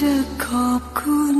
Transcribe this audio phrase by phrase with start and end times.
[0.00, 1.36] จะขอบคุณ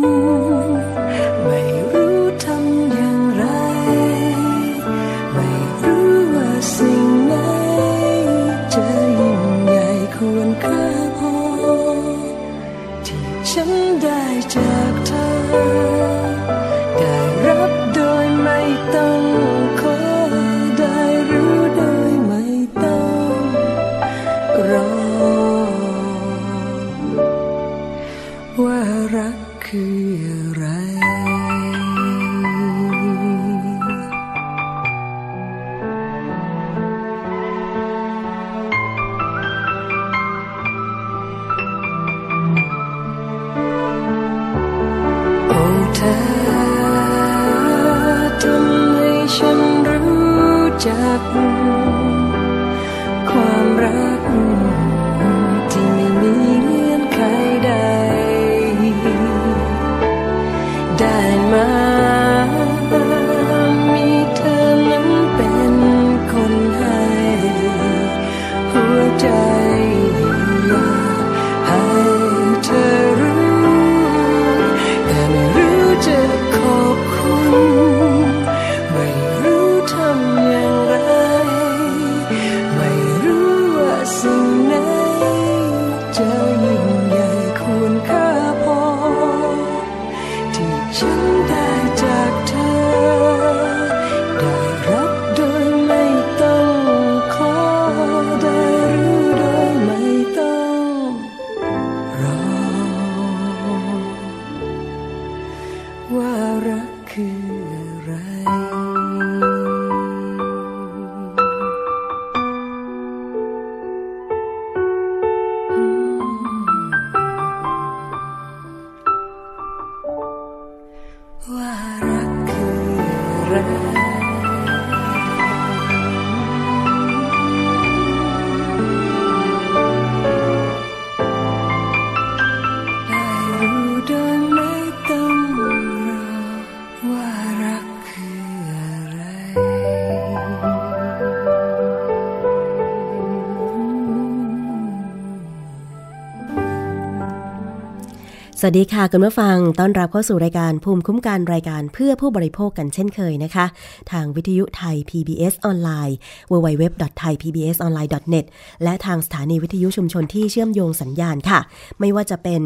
[148.63, 153.67] สวัสดีค่ะคุณผู้ฟัง ต้อนรับเข้าสู่รายการภูมิคุ้มกันรายการเพื่อผู้บริโภคกันเช่นเคยนะคะ
[154.11, 156.17] ทางวิทยุไทย PBS ออนไลน์
[156.53, 158.45] www.thaipbsonline.net
[158.85, 161.61] และทางสถานีวิทยุชุมชนที่เชื่อมโยงสัญญาณค่ะ
[162.01, 162.63] ไม่ว่าจะเป็น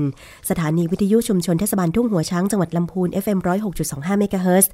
[0.50, 3.38] สถานีวิทยุชุมชนเทศบาลทุ่งหัวช้างจังหวัดลำพูน FM
[3.78, 4.70] 106.25เมกะเฮิรตซ์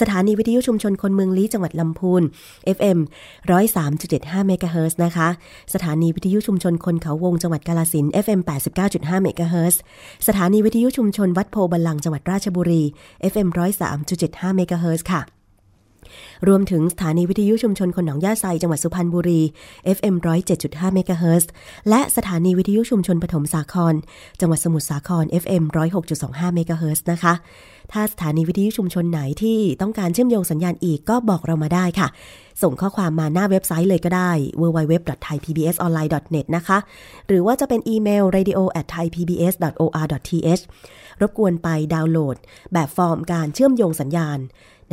[0.00, 2.22] สถานีวิทยุชุมชนคนเมืองลี้จังหวัดลำพูน
[2.76, 2.98] FM
[3.72, 5.28] 103.75เมกะเฮิรตซ์นะคะ
[5.74, 8.40] สถานีวิทยุชุมชนคนเขาวงจังหวัดกาฬสินธุ์ FM
[8.82, 9.80] 89.5เมกะเฮิรตซ์
[10.28, 12.82] สถานีวิทยุชุมชนวัดโพธิ์บัลลังก์จังหวัดราชบุรี
[13.32, 13.48] FM
[14.02, 15.20] 103.75เมกะเฮิรตซ์ค่ะ
[16.48, 19.40] รวมถึงสถานีวิทยุชุมชนคนหนองหญ้าไซจังหวัดสุพรรณบุรี
[19.96, 20.14] FM
[20.54, 21.50] 107.5เมกะเฮิรตซ์
[21.88, 23.94] และสถานีวิทยุชุมชนปฐมสาคร
[24.40, 25.62] จังหวัดสมุทรสาคร FM
[26.10, 27.34] 106.25เมกะเฮิรตซ์นะคะ
[27.92, 32.08] ถ้าสถานีวิทยุชุมชนไหนที่ต้องการเชื่อมโยงสัญญาณอีกก็บอกเรามาได้ค่ะ
[32.62, 36.78] ส่งข้อความมาหน้าเว็บไซต์เลยก็ได้ www.thaipbsonline.net นะคะ
[37.26, 40.62] หรือว่าจะเป็นอีเมล radio@thaipbs.or.th
[41.20, 42.36] รบกวนไปดาวน์โหลด
[42.72, 44.38] แบบฟอร์มการเชื่อมโยงสัญญาณ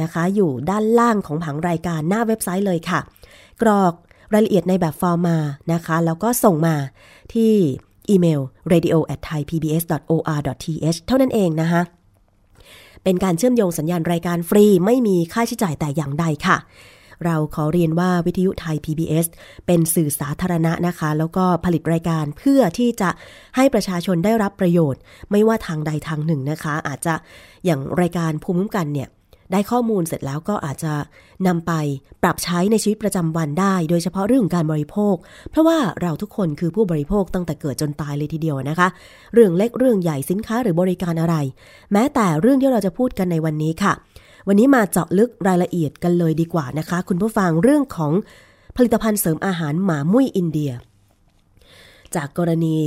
[0.01, 2.99] นะคะ อยู่ด้านล่างของผังรายการหน้าเว็บไซต์เลยค่ะ
[3.61, 3.93] กรอก
[4.33, 5.37] รายละเอียดในแบบฟอร์มมา
[5.73, 6.75] นะคะ แล้วก็ส่งมา
[7.33, 7.51] ที่
[8.09, 8.41] อีเมล
[8.73, 11.81] radio@thaipbs.or.th เท่านั้นเองนะคะ
[13.03, 16.57] เป็นการเชื่อมโยงสัญญาณรายการฟรีไม่มีค่าใช้จ่ายแต่อย่างใดค่ะ
[17.25, 19.25] เราขอเรียนว่าวิทยุไทย PBS
[19.65, 23.09] เป็นสื่อสาธารณะนะคะ แล้วก็ผลิตรายการเพื่อที่จะ
[23.55, 25.01] ให้ประชาชนได้รับประโยชน์
[25.31, 27.13] ไม่ว่าทางใดทางหนึ่งนะคะ อาจจะ
[27.65, 29.09] อย่างรายการภูมิคุ้มกันเนี่ย
[29.51, 30.93] ได้ข้อมูลเสร็จแล้วก็อาจจะ
[31.47, 31.73] นำไป
[32.23, 35.15] ปรับใช้ในชีวิตประจำวันได้ โดยเฉพาะเรื่องการบริโภค
[35.51, 38.87] เพราะว่าเราทุกคนคือผู้บริโภคตั้งแต่เกิดจนตายเลยทีเดียวนะคะ
[39.33, 41.35] เรื่องเล็กเรื่องใหญ่สินค้าหรือบริการอะไร
[41.91, 43.93] แม้แต่เรื่องที่เราจะพูดกันในวันนี้ค่ะ
[44.47, 48.11] วันนี้มาเจาะลึกรายละเอียดกันเลยดีกว่านะคะ คุณผู้ฟังเรื่องของ
[48.77, 50.71] ผลิตภัณฑ์เสริมอาหารหมามุ้ยอินเดีย
[52.15, 52.77] จากกรณี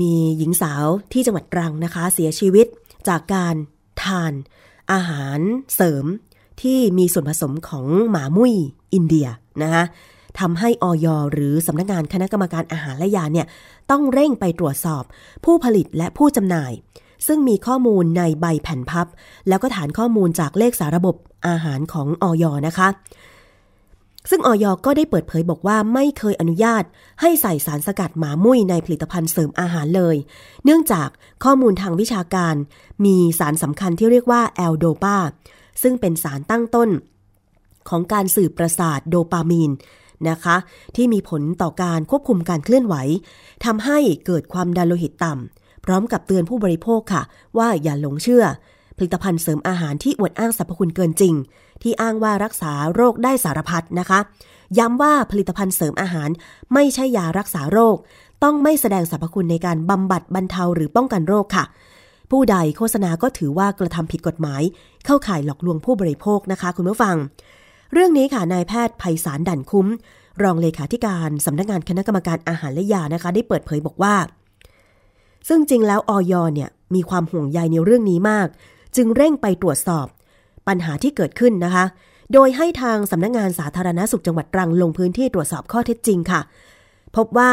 [0.00, 2.66] มีหญิงสาวที่จังหวัดตรังนะคะ เสียชีวิต
[3.08, 3.54] จากการ
[4.02, 4.32] ทาน
[4.92, 5.38] อาหาร
[5.74, 6.04] เสริม
[6.62, 8.54] ที่มีส่วนผสมของหมามุ้ย
[8.94, 9.26] อินเดีย
[9.62, 9.84] นะคะ
[10.40, 13.46] ทำให้ออยหรือสำนักงานคณะกรรมการอาหารและยาเนี่ย
[13.90, 15.02] ต้องเร่งไปตรวจสอบ
[15.44, 16.72] ผู้ผลิตและผู้จำหน่าย
[17.26, 19.06] ซึ่งมีข้อมูลในใบแผ่นพับ
[19.48, 22.88] แล้วก็ฐานข้อมูลจากเลขสาระบบอาหารของออยนะคะ
[24.30, 26.84] ซึ่งออยก็ได้เปิดเผยบอกว่าไม่เคยอนุญาต
[27.20, 30.16] ให้ใส่สารสกัดหมามุ้ยในผลิตภัณฑ์เสริมอาหารเลย
[30.64, 31.08] เนื่องจาก
[31.44, 32.54] ข้อมูลทางวิชาการ
[33.04, 35.16] มีสารสำคัญที่เรียกว่าแอลโดปา
[35.82, 36.88] ซึ่งเป็นสารตั้งต้น
[37.88, 39.70] ของการสืบประสาทโดปามีน
[40.28, 40.56] นะคะ
[40.96, 42.94] ที่มีผลต่อการควบคุมการเคลื่อนไหว
[43.64, 47.22] ทำให้เกิดความดันโลหิตต่ำพร้อมกับเตือนผู้บริโภคค่ะ
[47.58, 48.44] ว่าอย่าหลงเชื่อ
[48.98, 51.34] ผลิตภัณฑ์เสริมอาหารที่อวดอ้างสรรพคุณเกินจริง
[51.82, 54.18] ที่อ้างว่ารักษาโรคได้สารพัดนะคะ
[54.78, 56.28] ย้ำว่าผลิตภัณฑ์เสริมอาหาร
[56.74, 57.96] ไม่ใช่ยารักษาโรค
[58.44, 61.64] ต้องไม่แสดงสรรพคุณในการบำบัดบรรเทาหรือป้องกันโรคค่ะ
[62.30, 64.62] ผู้ใดโฆษณาก็ถือว่ากระทำผิดกฎหมาย
[65.04, 67.16] เข้าข่ายหลอกลวงผู้บริโภคนะคะ คุณผู้ฟัง
[67.92, 69.86] เรื่องนี้ค่ะนายแพทย์ไพศาลดั่นคุ้ม
[70.42, 74.14] รองเลขาธิการสำนักงานคณะกรรมการอาหารและยานะคะ ได้เปิดเผยบอกว่า
[75.48, 78.48] ซึ่งจริงแล้วออยเนี่ยมีความห่วงใยในเรื่องนี้มาก
[78.96, 80.06] จึงเร่งไปตรวจสอบ
[80.68, 81.84] ปัญหาที่เกิดขึ้นนะคะ
[82.32, 86.40] โดยให้ทางสำนักงงานสาธารณสุขจังหวัดตรังลงพื้นที่ตรวจสอบข้อเท็จจริงค่ะ
[87.16, 87.50] พบว่า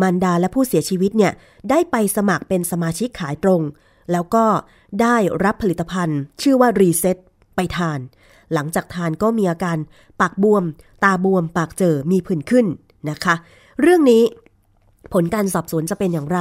[0.00, 1.32] มารดาและผู้เสียชีวิตเนี่ย
[1.70, 3.62] ได้ไปสมัครเป็นสมาชิกขายตรง
[4.12, 4.44] แล้วก็
[5.02, 7.16] ได้รับผลิตภัณฑ์ ชื่อว่ารีเซ็ต
[7.56, 7.98] ไปทาน
[8.52, 9.78] หลังจากทานก็มีอาการ
[10.20, 10.64] ปากบวม
[11.04, 12.66] ตาบวม ปากเจอมีผื่นขึ้น
[13.10, 13.34] นะคะ
[13.80, 14.22] เรื่องนี้
[15.12, 16.40] ผลการสอบสวนจะเป็นอย่างไร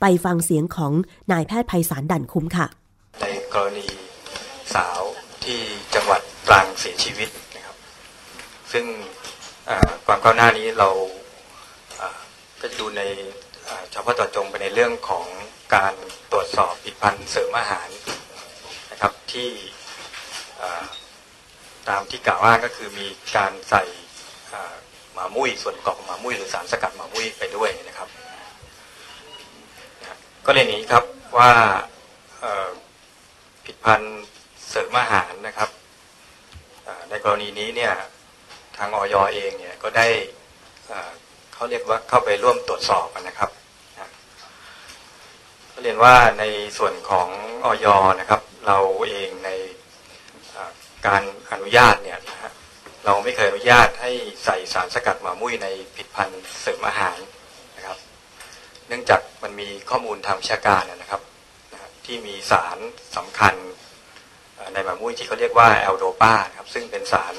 [0.00, 0.92] ไปฟังเสียงของ
[1.32, 2.66] นายแพทย์ไพศาลดั่นคุ้มค่ะ
[3.20, 3.24] ใน
[3.54, 3.88] กรณี
[4.74, 5.00] สาว
[5.44, 5.60] ที่
[5.94, 7.76] จังหวัดตรังเสียชีวิตนะครับ
[8.72, 8.84] ซึ่ง
[10.06, 10.90] ความก้าวหน้านี้เรา
[12.60, 13.02] ก็ดูใน
[13.90, 15.26] เฉพาะต่อจงไปในเรื่องของ
[15.74, 15.94] การ
[16.32, 17.88] ตรวจสอบผลิตภัณฑ์เสริมอาหาร
[18.90, 19.48] นะครับที่
[21.88, 23.06] ตามที่กล่าวอ้างก็คือมี
[23.36, 23.82] การใส่
[25.12, 28.08] หมามุ้ยส่วนประกอบของหมามุ้ยหรือสารสกัดหมามุ้ยไปด้วยนะครับ
[30.44, 31.04] ก็เรียนองนี้ครับ
[31.38, 31.52] ว่า
[33.84, 34.20] ภัณฑ์
[34.68, 35.70] เสริมอาหารนะครับ
[37.10, 37.92] ในกรณีนี้เนี่ย
[38.76, 40.06] ทางออยเองเนี่ยก็ได้
[41.52, 43.50] เขาเรียกว่าเข้าไปร่วมตรวจสอบนะครับ
[45.72, 46.44] ก็เรียนว่าใน
[46.78, 47.28] ส่วนของ
[47.64, 47.86] ออย
[48.20, 49.50] นะครับ เราเองใน
[51.06, 51.22] การ
[51.52, 52.52] อนุญาตเนี่ยนะฮะ
[53.04, 54.12] เราไม่เคยอนุญาตให้
[54.44, 57.18] ใส่สารสกัดหมามุ้ยในผลิตภัณฑ์เสริมอาหาร
[57.76, 57.98] นะครับ
[58.88, 61.22] เนื่องจากมันมีข้อมูลทางวิชาการนะครับ
[62.10, 62.78] ที่มีสาร
[63.16, 63.54] สำคัญ
[64.72, 67.34] ในหมามุ้ยที่เขาเรียกว่าแอลโดปาครับซึ่งเป็นสาร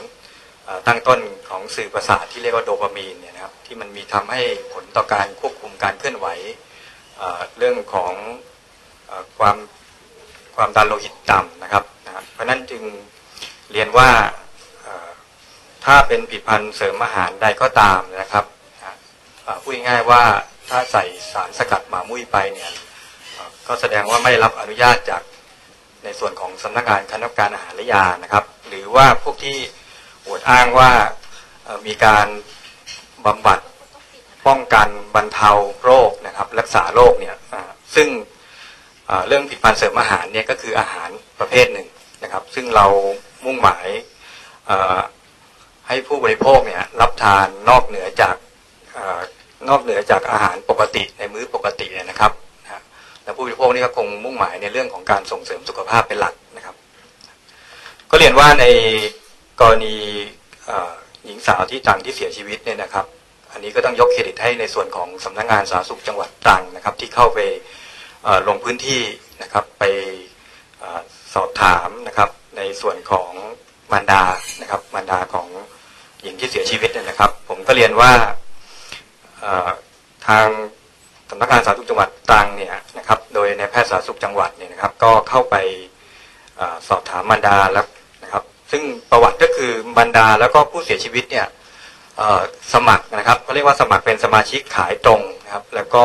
[0.88, 4.42] ตั้งต้นของสื่อประสาทที่เรียกว่าโดปามีนเนี่ยนะครับที่มันมีทำให้
[4.74, 6.28] ผลต่อการควบคุมการเคลื่อนไหว
[7.58, 8.14] เรื่องของ
[9.10, 9.58] อความ
[10.56, 12.84] ความดันโลหิตต่ำนะครับนะเพราะนั้นจึง
[13.72, 14.10] เรียนว่า
[15.86, 18.46] ถ้าเป็นผลิตภัณฑ์เสริมอาหารใดก็ตามนะครับ
[19.62, 20.24] พูดง่ายๆว่า
[20.70, 22.72] ถ้าใส่สารสกัดหมามุ้ยไปเนี่ย
[23.74, 25.22] ก็แสดงว่าไม่รับอนุญาตจาก
[26.04, 29.58] ในส่วนของสำนักงานคณะกรรมการอาหารและยานะครับ หรือว่าพวกที่
[30.26, 30.92] อวดอ้างว่า
[31.88, 32.28] มีการ
[33.26, 33.60] บำบัด
[34.48, 35.52] ป้องกันบรรเทา
[35.84, 37.36] โรคนะครับ รักษาโรคเนี่ย
[37.96, 38.10] ซึ่ง
[39.28, 41.10] เรื่องผลิตภัณฑ์เสริมอาหารเนี่ยก็คืออาหาร
[41.40, 41.88] ประเภทหนึ่ง
[42.24, 42.86] นะครับ ซึ่งเรา
[43.46, 43.88] มุ่งหมาย
[45.88, 48.36] ให้ผู้บริโภคเนี่ยรับทานนอกเหนือจาก
[49.70, 52.34] นอกเหนือจากอาหารปกติในมื้อปกตินะครับ
[53.36, 56.76] ผู้บริโภคนี่ก็คงมุ่งหมายในเรื่องของการส่งเสริมสุขภาพเป็นหลักนะครับ
[58.12, 58.66] ก็เรียนว่าใน
[59.62, 59.96] กรณี
[61.26, 63.06] หญิงสาวที่ตังที่เสียชีวิตเนี่ยนะครับ
[63.52, 67.40] อันนี้ก็ต้องยกเครดิตให้ในส่วนของสำนักงงานสาธารณสุขจังหวัดตรังนะครับ ที่เข้าไป
[68.48, 69.02] ลงพื้นที่
[69.42, 69.84] นะครับไป
[71.34, 73.30] สอบถามนะครับ ในส่วนของ
[73.92, 74.24] มารดา
[74.62, 75.48] นะครับมารดาของ
[76.22, 78.12] หญิงที่เสียชีวิตเนี่ยนะครับ ผมก็เรียนว่า
[80.28, 80.48] ทาง
[81.32, 85.56] สำนักงานสาธารณสุขจังหวัดตรังเนี่ยนะครับ โดยในแพทย์สาธารณสุขจังหวัดเนี่ยนะครับ ก็เข้าไป
[86.60, 87.88] อสอบถามมารดาแล้ว
[88.24, 91.48] นะครับ ซึ่งประวัติก็คือบรรดาแล้วก็ผู้เสียชีวิตเนี่ย
[92.74, 96.04] สมัครนะครับเขาเรียกว่าสมัครเป็นสมาชิกขายตรงนะครับ แล้วก็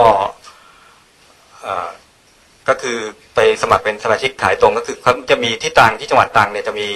[2.68, 2.98] ก็คือ
[3.34, 6.88] ไปสมัครเป็นสมาชิกขายตรงก็คือเขาจะมีที่ตรังที่จังหวัดตรังเนี่ยจะมี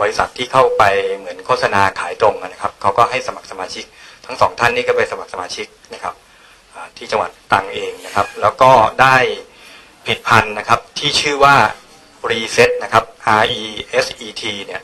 [0.00, 0.82] บริษัทที่เข้าไป
[1.16, 3.84] เหมือนโฆษณาขายตรงนะครับเขาก็ให้สมัครสมาชิก
[4.26, 6.14] ทั้งสองท่านนี่ก็ไปสมัครสมาชิกนะครับ
[6.96, 8.70] ที่จังหวัดตรังเองนะครับ แล้วก็
[9.02, 9.16] ได้
[10.04, 11.56] ผลิตภัณฑ์นะครับที่ชื่อว่า
[12.30, 13.04] Reset นะครับ
[13.40, 13.62] R E
[14.04, 14.82] S E T เนี่ย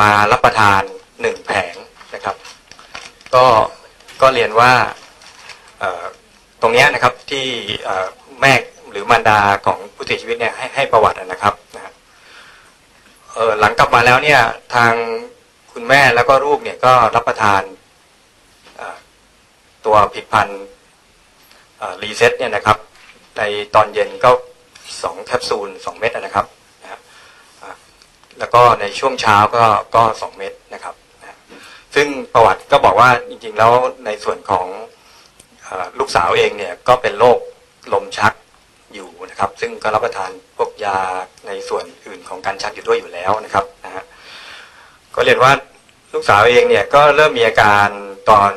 [0.00, 0.82] มารับประทาน
[1.20, 1.74] หนึ่งแผง
[2.14, 2.36] นะครับ
[3.34, 3.46] ก็
[4.22, 4.72] ก็เรียนว่า
[6.60, 7.46] ตรงนี้นะครับที่
[8.40, 8.52] แม่
[8.90, 11.92] หรือมารดาของผู้เสียชีวิตเนี่ยให้ให้ประวัตินะครับนะ
[13.60, 14.40] หลังกลับมาแล้วเนี่ย
[14.74, 14.92] ทาง
[15.72, 17.62] คุณแม่แล้วก็ลูกเนี่ยก็รับประทาน
[19.84, 20.62] ตัวผลิตภัณฑ์
[22.02, 22.78] Reset เนี่ยนะครับ
[23.38, 23.42] ใน
[23.74, 24.30] ตอนเย็นก็
[25.02, 26.46] สองแคปซูลสองเม็ดนะครับ
[26.82, 27.00] นะ
[28.38, 31.36] แล้วก็ในช่วงเช้าก็ก็สองเม็ดนะครับนะ
[31.94, 33.72] ซึ่งประวัติก็บอกว่าจริงๆแล้ว
[34.06, 34.66] ในส่วนของ
[35.98, 37.38] ลูกสาวเองเนี่ยก็เป็นโรค
[37.92, 38.32] ลมชัก
[38.94, 40.98] อยู่นะครับ ซึ่งก็รับประทานพวกยา
[41.46, 44.04] ในส่วนอื่นของการชักอยู่ด้วยอยู่แล้วนะครับนะฮะ
[45.14, 45.52] ก็เรียนว่า
[46.12, 47.88] ลูกสาวเองเนี่ยก็เริ่มมีอาการ
[48.30, 48.52] ตอน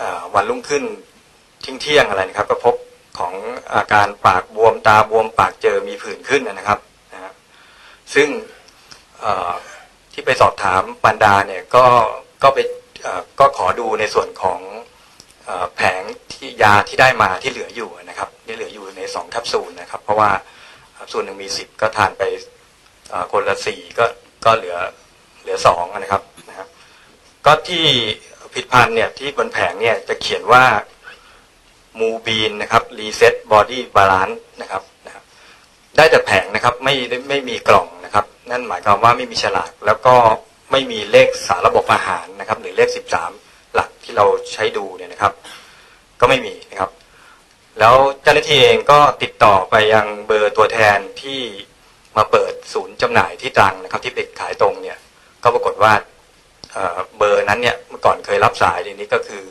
[0.00, 0.02] อ
[0.34, 0.84] วันรุ่งขึ้น
[1.82, 2.74] เที่ยงอะไรนะครับ ก็พบ
[3.18, 3.34] ของ
[3.74, 6.78] อาการปากบวมตาบวมปากเจอมีผื่นขึ้นนะครับ
[7.12, 7.32] นะฮะ
[8.14, 8.28] ซึ่ง
[10.12, 11.86] ที่ไปสอบถามปันดาเนี่ยก็
[12.42, 12.58] ก็ไป
[13.40, 14.60] ก็ขอดูในส่วนของ
[15.76, 20.30] แผงที่ยาที่ได้มาที่เหลืออยู่นะครับที่เหลืออยู่ในสองแคปซูลนะครับ เพราะว่า
[20.94, 22.22] แคปซูลหนึ่งมีสิบก็ทานไป
[23.32, 24.04] คนละสี่ก็
[24.44, 24.76] ก็เหลือ
[25.42, 26.68] เหลือสองนะครับนะครับ
[27.46, 27.84] ก็ที่
[28.54, 30.64] ผลิตภัณฑ์เนี่ยที่บนแผงเนี่ยจะเขียนว่า
[32.00, 34.82] มูบีนนะครับ Reset Body Balance นะครับ
[35.96, 36.94] ได้แต่แผงนะครับไม่
[37.28, 40.14] ไม่มีกล่องนะครับ นั่นหมายความว่าไม่มีฉลาก แล้วก็
[40.72, 43.30] ไม่มีเลขสารระบบอาหารนะครับหรือเลขสิบสาม
[43.74, 45.32] หลักที่เราใช้ดูเนี่ยนะครับ
[46.20, 46.90] ก็ไม่มีนะครับ
[47.80, 51.40] แล้วเจ้าหน้าที่เองก็ติดต่อไปยังเบอร์ตัวแทนที่
[52.16, 54.98] มาเปิดศูนย์จำหน่ายที่ตรังนะครับ ที่เป็นขายตรงเนี่ย
[55.42, 55.92] ก็ปรากฏว่า
[57.18, 59.44] เบอร์นั้นเนี่ยเมื่อก่อนเคยรับสายทีนี้ก็คือ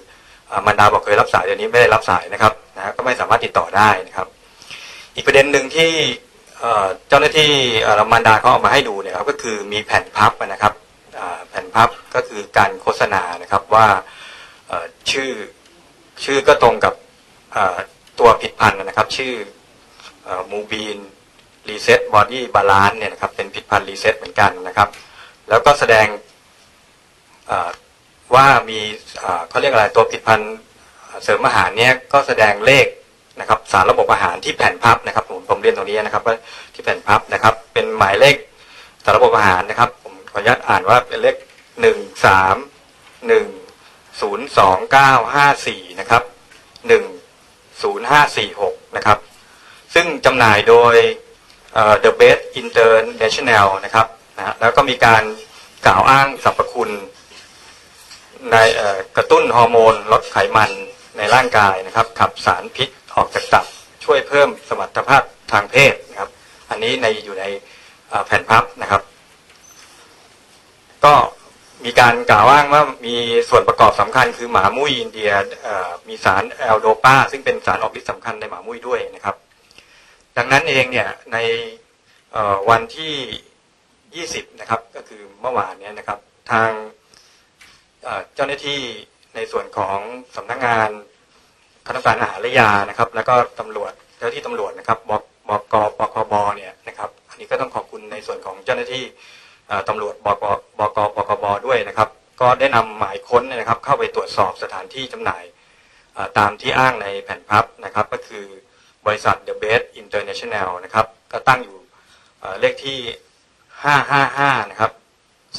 [0.65, 4.27] มันดาบอกเคยรับสายเดี๋ยวนี้ไม่ได้รับสายนะครับนะก็ไม่สามารถติดต่อได้นะครับ
[5.15, 5.91] อีกประเด็นหนึ่งที่
[7.07, 7.51] เจ้าหน้าที่
[8.11, 10.73] มันดาเขาเอามาให้ดูเนี่ยครับก็คือมีแผ่นพับนะครับ
[11.49, 13.87] แผ่นพับก็คือการโฆษณานะครับว่า
[15.11, 15.31] ชื่อ
[16.23, 16.93] ชื่อก็ตรงกับ
[18.19, 19.33] ตัวผลิตภัณฑ์นะครับ ชื่อ
[20.51, 20.97] มูบีน
[21.69, 24.89] Reset Body Balance เนี่ยนะครับเป็นผลิตภัณฑ์ Reset เหมือนกันนะครับ
[25.49, 26.07] แล้วก็แสดง
[28.33, 28.79] ว่ามี
[29.49, 30.41] เขาเรียกอะไรตัวผลิตภัณฑ์
[31.23, 32.87] เสริมอาหารเนี่ยก็แสดงเลข
[33.39, 36.35] นะครับสารระบบอาหารที่แผ่นพับนะครับผมผมเรียนตรงนี้นะครับว่า
[36.73, 38.35] ที่แผ่นพับนะครับ เป็นหมายเลข
[39.03, 41.35] สารระบบอาหารนะครับ ผมขออนุญาตอ่านว่าเป็นเลข
[41.81, 42.55] หนึ่งสาม
[43.27, 43.45] หนึ่ง
[44.21, 46.23] ศูนย์สองเก้าห้าสี่นะครับ
[46.87, 47.03] หนึ่ง
[47.81, 49.17] ศูนย์ห้าสี่หกนะครับ
[49.93, 50.95] ซึ่งจำหน่ายโดย
[52.03, 55.23] The Best International นะครับนะแล้วก็มีการ
[55.85, 56.91] กล่าวอ้างสรรพคุณ
[58.51, 58.57] ใน
[59.17, 60.71] กระตุ้นฮอร์โมนลดไขมัน
[61.17, 63.65] ในร่างกายนะครับ ขับสารพิษออกจากตับ
[64.03, 66.29] ช่วยเพิ่มสมรรถภาพทางเพศนะครับ
[66.69, 67.45] อันนี้ในอยู่ใน
[68.25, 69.01] แผ่นพับนะครับ
[71.05, 71.13] ก็
[71.85, 73.15] มีการกล่าวอ้างว่ามี
[73.49, 75.31] ส่วนประกอบสำคัญคือหมามุ้ยอินเดีย
[76.07, 79.35] มีสารแอลโดปาซึ่งเป็นสารออกฤทธิ์สำคัญในหมามุ้ยด้วยนะครับ
[80.37, 81.37] ดังนั้นเองเนี่ยใน
[82.69, 86.19] วันที่ 20 นะครับ ก็คือเมื่อวานนี้นะครับ
[86.51, 86.69] ทาง
[88.35, 88.79] เจ้าหน้าที่
[89.35, 89.97] ในส่วนของ
[90.35, 90.89] สำนักงงาน
[91.87, 99.03] คณะการอาหารและยานะครับ แล้วก็ตำรวจเจ้าที่ตำรวจนะครับบกบกปคบเนี่ยนะครับ อันนี้ก็ต้องขอบคุณในส่วนของเจ้าหน้าที่
[99.89, 100.43] ตำรวจบก
[100.79, 102.09] บกปคบด้วยนะครับ
[102.41, 105.43] ก็ได้นำหมายค้นนะครับ เข้าไปตรวจสอบสถานที่จำหน่าย
[106.37, 108.45] ตามที่อ้างในแผ่นพับนะครับ ก็คือ
[109.05, 111.77] บริษัท The Best International นะครับก็ตั้งอยู่
[112.59, 112.99] เลขที่
[113.85, 114.91] 555 นะครับ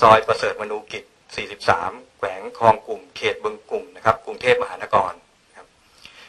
[0.00, 1.04] ซอยประเสริฐมนูกิจ
[1.34, 5.12] 43 แขวงคลองกลุ่มเขตบึงกลุ่มนะครับกรุงเทพมหานคร
[5.56, 5.66] ครับ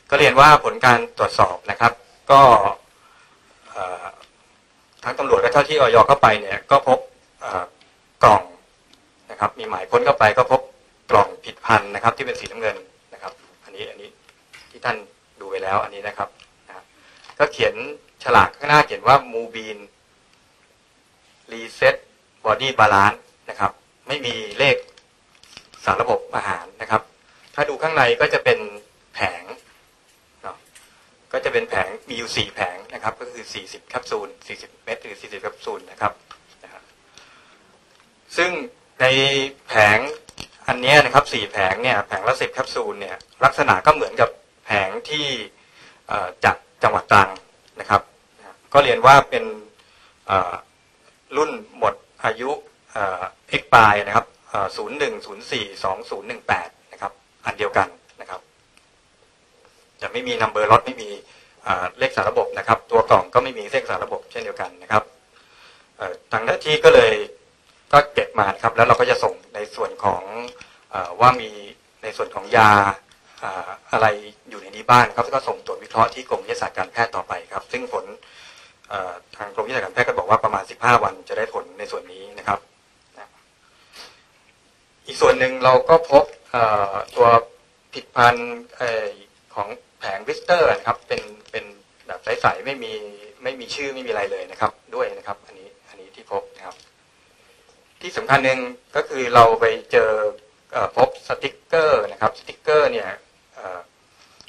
[0.10, 1.94] ก็เรียนว่าผลการตรวจสอบนะครับ
[2.32, 2.42] ก็
[5.04, 7.00] ทั้งตำรวจและเจ้าที่ออยเข้าไปเนี่ยก็พบ
[8.24, 8.44] กล่อง
[9.32, 10.62] นะครับ มีหมายค้นเข้าไปก็พบ
[11.12, 12.77] กล่องผิดพันธุ์นะครับ ที่เป็นสีน้ำเงิน
[13.13, 14.10] นะครับ อันนี้อันนี้
[14.72, 14.98] ที่ท่าน
[15.39, 16.30] ดูไปแล้วอันนี้นะครับ
[16.68, 16.84] นะ
[17.39, 17.74] ก็เขียน
[18.24, 19.77] ฉลากข้างหน้าเขียนว่ามูบีน
[21.51, 21.96] Reset
[22.46, 23.72] Body Balance นะครับ
[24.07, 24.77] ไม่มีเลข
[25.85, 27.01] สารระบบอาหารนะครับ
[27.55, 28.59] ถ้าดูข้างในก็จะเป็น
[29.15, 29.43] แผง
[30.43, 30.57] เนาะ
[31.33, 36.13] ก็จะเป็นแผงมีอยู่สี่แผงนะครับ ก็คือสี่สิบแคปซูลสี่สิบเม็ดหรือสี่สิบแคปซูลนะครับ
[36.63, 36.69] นะ
[38.37, 38.51] ซึ่ง
[39.01, 39.05] ใน
[39.67, 39.99] แผง
[40.67, 44.29] อันนี้นะครับสี่แผงเนี่ยแผงละสิบแคปซูลเนี่ยลักษณะก็เหมือนกับ
[44.65, 45.27] แผงที่
[46.45, 47.29] จากจังหวัดตรัง
[47.79, 48.01] นะครับ
[48.73, 49.43] ก็เรียนว่าเป็น
[51.37, 52.51] รุ่นหมดอายุ
[53.50, 54.25] เอ็กปายนะครับ
[54.77, 57.12] ศูนย์หนึ่งศูนย์สี่สองศูนย์หนึ่งแปดนะครับ
[57.46, 57.88] อันเดียวกัน
[58.22, 58.42] นะครับ
[60.01, 61.10] จะไม่มีนัมเบอร์รถไม่มี
[62.00, 65.04] เลขสารระบบนะครับ ตัวกล่องก็ไม่มีเลขสารระบบเช่นเดียวกันนะครับ
[66.32, 67.13] ทางหน้าที่ก็เลย
[67.94, 70.24] ก็เก็บมาครับ แล้วเราก็จะส่งในส่วนของ
[70.94, 71.50] อว่ามี
[72.04, 72.72] ในส่วนของยา
[73.92, 74.08] อะไร
[74.50, 78.06] อยู่ในนี้บ้างครับก็ส่งตรวจวิเคราะห์ที่กรมวิทยาศาสตร์การแพทย์ต่อไปครับ ซึ่งผล
[79.38, 82.60] ทางกรมวิทยาศาสตร์การแพทย์ก็บอกว่าประมาณ 15 วันจะได้ผลในส่วนนี้นะครับ
[85.07, 86.23] อีกส่วนหนึ่งเราก็พบ
[87.15, 87.27] ตัว
[87.93, 88.55] ผลิตภัณฑ์
[89.55, 89.67] ของ
[89.99, 91.21] แผง blister นะครับ เป็น
[91.51, 91.65] เป็น
[92.07, 92.93] แบบใสๆไม่มี
[93.43, 96.75] ไม่มีชื่อไม่มีอะไรเลยนะครับ ด้วยนะครับ อันนี้อันนี้ที่พบนะครับ
[98.01, 98.59] ที่สำคัญหนึ่ง
[98.95, 100.11] ก็คือเราไปเจอ
[100.97, 103.07] พบสติกเกอร์นะครับสติกเกอร์เนี่ย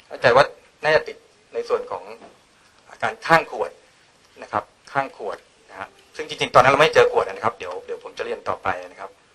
[0.07, 0.45] เข้าใจว่า
[0.83, 1.17] น่าจะติด
[1.53, 2.03] ในส่วนของ
[2.89, 3.71] อาการข้างขวด
[4.43, 5.37] นะครับ ข้างขวด
[5.69, 9.28] นะฮะซึ่งจริงๆตอนนั้นเราไม่เจอขวดนะครับเดี๋ยวเดี๋ยวผมจะเรียนต่อไปนะครับครับ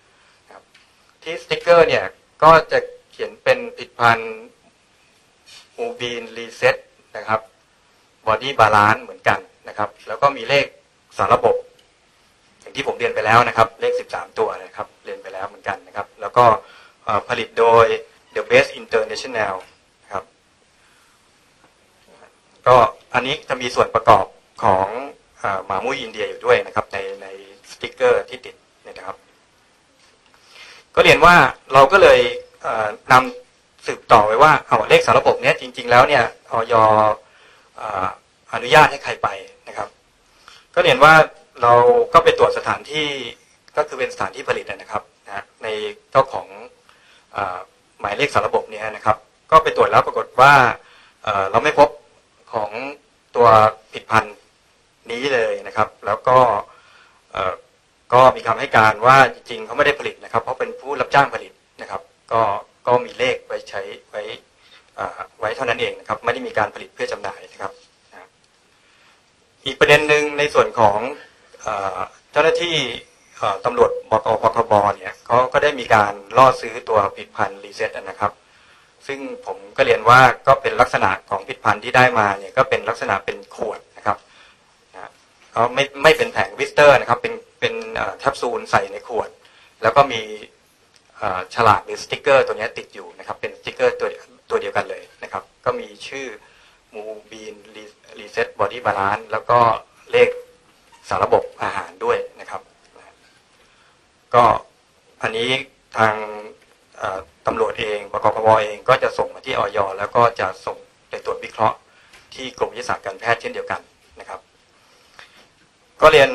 [1.25, 2.05] ที่สติกเกอร์เนี่ย
[2.43, 2.79] ก็จะ
[3.11, 4.35] เขียนเป็นผลิตภัณฑ์
[5.77, 6.75] มูบีน Reset
[7.17, 7.41] นะครับ
[8.27, 10.65] Body Balance เหมือนกันนะครับ แล้วก็มีเลข
[11.17, 11.55] สารระบบ
[12.59, 16.45] อย่างที่ผมเรียนไปแล้วนะครับ เลข 13 ตัวนะครับ เรียนไปแล้วเหมือนกันนะครับ แล้วก็
[17.29, 17.85] ผลิตโดย
[18.35, 19.53] The Best International
[20.13, 20.23] ครับ
[22.67, 22.75] ก็
[23.13, 24.25] อันนี้จะมีส่วนประกอบ
[24.63, 24.87] ของ
[25.65, 27.27] หมามุ้ยอินเดียอยู่ด้วยนะครับ ในใน
[27.71, 28.55] สติกเกอร์ที่ติด
[28.87, 29.17] นะครับ
[30.95, 31.35] ก็เรียนว่า
[31.73, 32.19] เราก็เลย
[33.11, 36.73] นำสืบต่อไว้ว่าเอาเลขสารระบบเนี้ยจริง ๆ แล้วเนี่ยออย
[38.53, 39.27] อนุญาตให้ใครไป
[39.67, 39.87] นะครับ
[40.75, 41.13] ก็เรียนว่า
[41.61, 41.73] เรา
[42.13, 43.07] ก็ไปตรวจสถานที่
[43.77, 45.67] ก็คือเป็นสถานที่ผลิตนะครับนะใน
[46.11, 46.47] เจ้าของ
[47.99, 49.17] หมายเลขสารระบบเนี้นะครับ
[49.51, 50.53] ก็ไปตรวจแล้วปรากฏว่า
[51.51, 51.89] เราไม่พบ
[52.53, 52.69] ของ
[53.35, 53.47] ตัว
[53.93, 54.35] ผิดพันธุ์
[55.11, 56.37] นี้เลยนะครับ แล้วก็
[58.15, 61.51] ก็มีคำให้การว่าจริงๆเขาไม่ได้ผลิตนะครับ เพราะเป็นผู้รับจ้างผลิต
[61.81, 62.01] นะครับ
[62.31, 62.41] ก็
[62.87, 64.21] ก็มีเลขไว้ใช้ไว้
[65.39, 67.71] ไว้เท่านั้นเองนะครับ ไม่ได้มีการผลิตเพื่อจำหน่ายนะครับ
[69.65, 70.99] อีกประเด็นหนึ่งในส่วนของ
[72.31, 72.75] เจ้าหน้าที่
[73.65, 78.31] ตำรวจบก.ปคบ.เนี่ยเขาก็ได้มีการล่อซื้อตัวผลิตภัณฑ์ Reset นะครับ
[79.07, 84.17] ซึ่งผมก็เรียนว่าก็เป็นลักษณะของผลิตภัณฑ์ที่ได้มาเนี่ยก็เป็นลักษณะเป็นขวดนะครับ
[85.51, 87.33] เขาไม่ไม่เป็นแผง blister นะครับ เป็น
[87.65, 87.85] เป็น
[88.19, 89.29] แคปซูลใส่ในขวด
[89.83, 90.21] แล้วก็มี
[91.55, 94.09] ฉลากหรือสติกเกอร์ตัวนี้ติดอยู่นะครับ เป็นสติกเกอร์ตัว
[94.49, 96.27] ตัวเดียวกันเลยนะครับ ก็มีชื่อ
[96.93, 97.55] มูบีน
[98.19, 99.59] Reset Body Balance แล้วก็
[100.11, 100.29] เลข
[101.07, 102.61] สารระบบอาหารด้วยนะครับ
[104.35, 104.43] ก็
[105.21, 105.49] อันนี้
[105.97, 106.15] ทาง
[107.45, 110.77] ตำรวจเองบก.ปคบ.เองก็จะส่งมาที่อย.แล้วก็จะส่ง
[111.09, 111.77] ไปตรวจวิเคราะห์
[112.33, 113.81] ที่กรมวิทยาศาสตร์การแพทย์เช่นเดียวกัน
[114.19, 114.39] นะครับ
[116.01, 116.29] ก็เรียน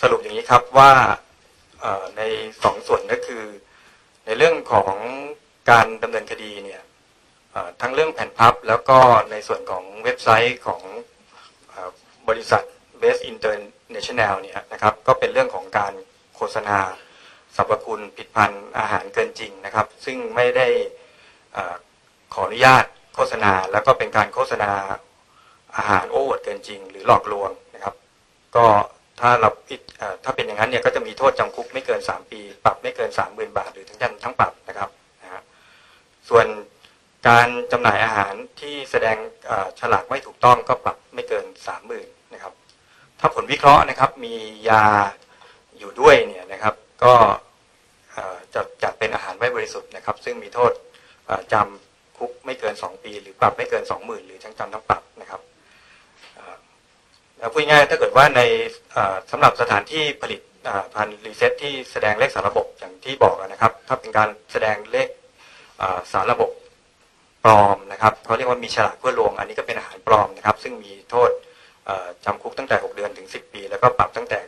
[0.00, 0.92] สรุปอย่างนี้ครับว่า
[2.16, 2.22] ใน
[2.62, 3.44] สองส่วนก็คือ
[4.26, 4.94] ในเรื่องของ
[5.70, 6.82] การดำเนินคดีเนี่ย
[7.80, 8.98] ทั้งเรื่องแผ่นพับ แล้วก็
[9.30, 10.82] ในส่วนของเว็บไซต์ของ
[12.28, 12.62] บริษัท
[13.02, 15.92] Best International เนี่ยนะครับก็เป็นเรื่องของการ
[16.36, 16.78] โฆษณา
[17.56, 20.68] สรรพคุณผิดพันธ์อาหารเกินจริงนะครับ ซึ่งไม่ได้
[22.34, 22.84] ขออนุญาต
[23.14, 24.70] โฆษณา แล้วก็เป็นการโฆษณา
[25.76, 27.94] อาหารโอ้อวดเกินจริง หรือหลอกลวงนะครับ
[28.56, 28.66] ก็
[29.20, 29.50] ถ้าเรา
[30.24, 34.90] ถ้าเป็นอย่างนั้นเนี่ยก็จะมีโทษจำคุกไม่เกิน 3 ปี ปรับไม่เกิน 3 0,000 บาท หรือทั้งจำทั้งปรับนะครับ
[35.22, 35.42] นะฮะ
[36.28, 36.46] ส่วน
[37.28, 39.16] การจำหน่ายอาหารที่แสดง
[39.80, 41.44] ฉลากไม่ถูกต้องก็ปรับไม่เกิน
[41.88, 42.52] 30,000นะครับ
[43.20, 44.34] ถ้าผลวิเคราะห์นะครับมี
[44.68, 44.84] ยา
[45.78, 47.14] อยู่ด้วยเนี่ยนะครับ ก็
[48.54, 50.72] จะจัดเป็นอาหารไม่บริสุทธิ์นะครับ ซึ่งมีโทษ
[51.52, 55.40] จำคุกไม่เกิน 2 ปี หรือปรับไม่เกิน 20,000 หรือทั้งจำทั้งปรับนะครับ
[57.52, 58.40] พูดง่ายถ้าเกิดว่าใน
[59.30, 60.40] สำหรับสถานที่ผลิต
[60.94, 65.08] ภัณฑ์ Reset ที่แสดงเลขสารระบบอย่างที่บอกนะครับ ถ้าเป็นการแสดงเลข
[66.12, 66.50] สารระบบ
[67.44, 71.30] ปลอมนะครับเขาเรียกว่ามีฉลากเพื่อลวง อันนี้ก็เป็นอาหารปลอมนะครับ ซึ่งมีโทษ
[72.24, 74.40] จำคุกตั้งแต่ 6 เดือนถึง 10 ปี แล้วก็ปรับตั้งแต่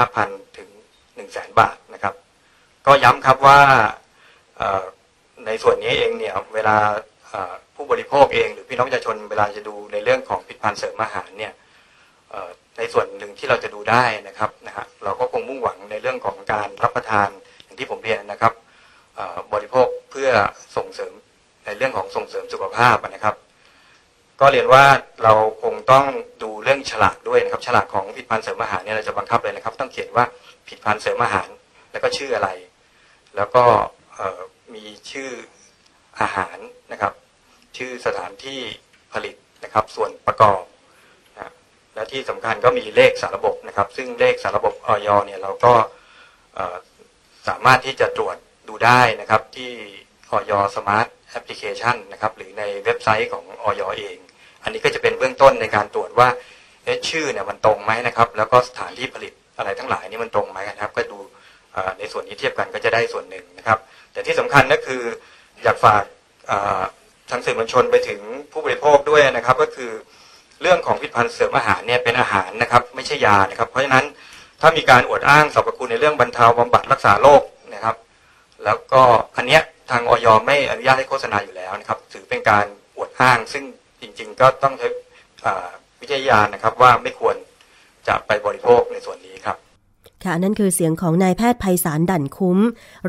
[0.00, 2.14] 5,000 ถึง 1 0 0 0 0แบาทนะครับ
[2.86, 3.60] ก็ย้ำครับว่า
[5.46, 6.76] ในส่วนนี้เองเนี่ยเวลา
[7.74, 11.52] ผู้บริโภคเอง หรือพี่น้องประชาชนเวลาจะดูในเรื่องของผลิตภัณฑ์เสริมอาหารเนี่ย
[12.78, 17.28] ในส่วนหนึ่งที่เราจะดูได้นะครับนะฮะเราก็คงมุ่งหวังในเรื่องของการรับประทาน
[17.64, 18.52] อย่างที่ผมเรียนนะครับ
[19.52, 20.30] บริโภคเพื่อ
[20.76, 21.12] ส่งเสริม
[21.64, 23.36] ในเรื่องของส่งเสริมสุขภาพนะครับ
[24.40, 24.84] ก็เรียนว่า
[25.24, 26.04] เราคงต้อง
[26.42, 30.24] ดูเรื่องฉลากด้วยนะครับ ฉลากของผลิตภัณฑ์เสริมอาหารเนี่ยเราจะบังคับเลยนะครับ ต้องเขียนว่า
[30.66, 31.48] ผลิตภัณฑ์เสริมอาหาร
[31.92, 32.48] แล้วก็ชื่ออะไร
[33.36, 33.64] แล้วก็
[34.74, 35.30] มีชื่อ
[36.20, 36.58] อาหาร
[36.92, 37.12] นะครับ
[37.76, 38.60] ชื่อสถานที่
[39.12, 40.62] ผลิตนะครับ ส่วนประกอบ
[41.94, 45.72] และที่สำคัญก็มีเลขสารระบบนะครับ ซึ่งเลขสารระบบออยเนี่ยเราก็
[47.48, 48.36] สามารถที่จะตรวจ
[48.68, 49.72] ดูได้นะครับที่
[50.30, 50.38] อย.
[50.50, 54.16] Smart Application นะครับหรือในเว็บไซต์ของอย.เอง
[54.62, 56.28] อันนี้ก็จะเป็นเบื้องต้นในการตรวจว่า
[57.08, 61.18] ชื่อเนี่ยมันตรงไหมนะครับ แล้วก็สถานที่ผลิตอะไรทั้งหลายนี่มันตรงไหมนะครับ ก็ดู
[61.98, 63.78] ในส่วนนี้เทียบกันก็จะได้ส่วนหนึ่งนะครับ
[64.12, 65.02] แต่ที่สำคัญก็คือ
[65.62, 66.04] อยากฝาก
[67.30, 68.20] ทางสื่อมวลชนไปถึง
[68.52, 69.90] ผู้บริโภคด้วยนะครับ ก็คือ
[70.62, 74.04] เรื่องของผลิตภัณฑ์เสริมอาหารเนี่ยเป็นอาหารนะครับไม่ใช่ยานะครับ เพราะฉะนั้น
[74.60, 77.42] ถ้ามีการอวดอ้างสรรพคุณในเรื่องบรรเทาบำบัดรักษาโรค
[77.74, 77.96] นะครับ
[78.64, 79.02] แล้วก็
[79.36, 83.64] อันเนี้ยทางออยไม่อนุญาตให้โฆษณาอยู่แล้วนะครับ ถือเป็นการอวดอ้าง ซึ่ง
[84.00, 84.88] จริง ๆ ก็ต้องใช้
[86.00, 87.36] วิจัยานะครับว่าไม่ควร
[88.08, 89.56] จะไปบริโภคในส่วนนี้ครับ
[90.24, 92.58] ค่ะนั่นคือเสียงของนายแพทย์ภัยสารดั่นคุ้ม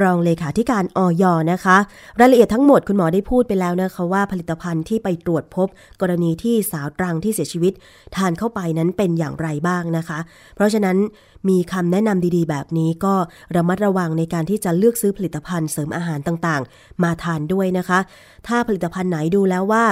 [0.04, 1.78] รองเลขาธิการออยนะคะ
[2.20, 5.68] รายละเอียดทั้งหมดคุณหมอได้พูดไปแล้วนะคะว่าผลิตภัณฑ์ที่ไปตรวจพบ
[6.02, 7.74] กรณีที่สาวตรังที่เสียชีวิต
[8.16, 10.20] ทานเข้าไปนั้นเป็นอย่างไรบ้างนะคะ
[10.56, 10.98] เพราะฉะนั้น
[11.50, 13.16] มีคำแนะนำดีๆ แบบนี้ก็
[13.56, 18.00] ระมัดระวังในการที่จะเลือกซื้อผลิตภัณฑ์เสริมอาหารต่างๆ มาทานด้วยนะคะ
[18.48, 19.86] ถ้าผลิตภัณฑ์ไหนดูแล้วว่า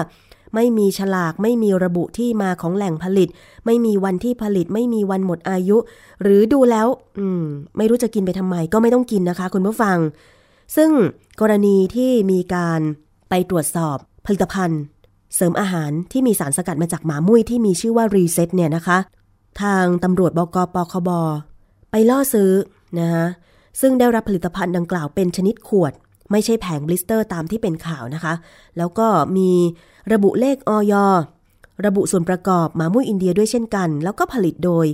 [0.56, 3.30] ไม่มีฉลากไม่มีระบุที่มาของแหล่งผลิต
[3.66, 5.78] ไม่มีวันที่ผลิต ไม่มีวันหมดอายุ
[6.22, 6.88] หรือดูแล้ว
[7.20, 7.44] อืม
[7.78, 9.98] ไม่รู้จะกินไปทำไมก็ไม่ต้องกินนะคะ คุณผู้ฟัง
[10.76, 10.92] ซึ่ง
[11.42, 12.80] กรณีที่มีการ
[13.30, 14.82] ไปตรวจสอบผลิตภัณฑ์
[15.36, 18.98] เสริมอาหารที่มีสารสกัดมาจากหมามุ้ยที่มีชื่อว่ารีเซ็ตเนี่ยนะคะ
[19.62, 21.10] ทางตำรวจบก.ปคบ.
[21.92, 22.52] ไปล่อซื้อ
[23.00, 23.26] นะคะ
[23.82, 25.94] ซึ่งได้รับผลิตภัณฑ์ดังกล่าวเป็นชนิดขวด
[26.32, 28.34] ไม่ใช่แผง blister ตามที่เป็นข่าวนะคะ
[28.78, 29.52] แล้วก็มี
[30.14, 30.94] ระบุเลขอย.
[31.86, 34.86] ระบุส่วนประกอบหมามุ่ยอินเดียด้วยเช่นกัน แล้วก็ผลิตโดย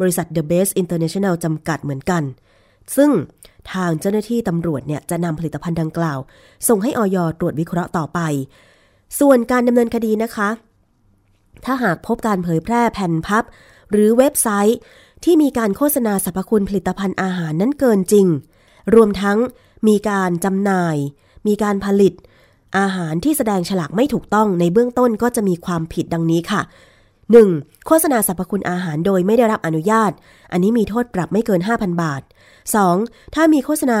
[0.00, 2.22] บริษัท The Best International จำกัดเหมือนกัน
[2.96, 3.10] ซึ่ง
[3.72, 6.18] ทางเจ้าหน้าที่ตำรวจเนี่ยจะนำผลิตภัณฑ์ดังกล่าว
[6.68, 8.20] ส่งให้อย.ตรวจวิเคราะห์ต่อไป
[9.20, 10.48] ส่วนการดำเนินคดีนะคะ
[11.64, 13.44] ถ้าหากพบการเผยแพร่แผ่นพับ
[13.90, 14.78] หรือเว็บไซต์
[15.24, 18.26] ที่มีการโฆษณาสรรพคุณผลิตภัณฑ์อาหารนั้นเกินจริง
[18.94, 19.38] รวมทั้ง
[19.88, 20.96] มีการจำหน่าย
[21.46, 22.14] มีการผลิต
[22.78, 26.62] อาหารที่แสดงฉลากไม่ถูกต้องในเบื้องต้นก็จะมีความผิดดังนี้ค่ะ
[27.24, 27.86] 1.
[27.86, 30.12] โฆษณาสรรพคุณอาหารโดยไม่ได้รับอนุญาต
[30.52, 32.22] อันนี้มีโทษปรับไม่เกิน 5,000 บาท
[32.78, 33.34] 2.
[33.34, 34.00] ถ้ามีโฆษณา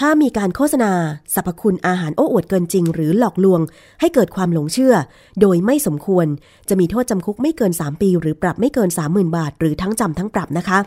[0.00, 0.92] ถ้ามีการโฆษณา
[1.34, 3.60] สรรพคุณอาหารโอ้อวดเกินจริง หรือหลอกลวง
[4.00, 4.94] ให้เกิดความหลงเชื่อ
[5.40, 6.26] โดยไม่สมควร
[6.68, 10.78] จะมีโทษจำคุกไม่เกิน 3 ปี หรือปรับไม่เกิน 30,000 บาท หรือทั้งจำทั้งปรับนะคะ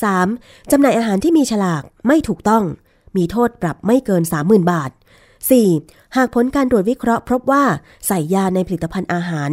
[0.00, 0.70] 3.
[0.70, 2.64] จำหน่ายอาหารที่มีฉลากไม่ถูกต้อง
[3.16, 4.90] มีโทษปรับไม่เกิน 30,000 บาท
[5.52, 6.16] 4.
[6.16, 7.64] หากผลการตรวจวิเคราะห์พบว่า
[8.06, 9.50] ใส่ยาในผลิตภัณฑ์อาหาร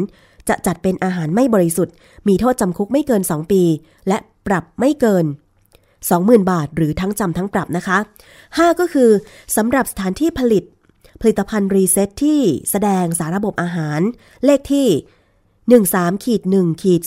[0.49, 1.95] จะจัดเป็นอาหารไม่บริสุทธิ์
[2.27, 3.63] มีโทษจำคุกไม่เกิน 2 ปี
[4.07, 5.25] และปรับไม่เกิน
[5.87, 7.97] 20,000 บาท หรือทั้งจำทั้งปรับนะคะ
[8.37, 9.09] 5 ก็คือ
[9.55, 10.63] สำหรับสถานที่ผลิต
[11.21, 13.99] ผลิตภัณฑ์รีเซ็ตที่แสดงสาระบบอาหาร
[14.45, 14.87] เลขที่
[15.77, 17.01] 13ขีด1ขีด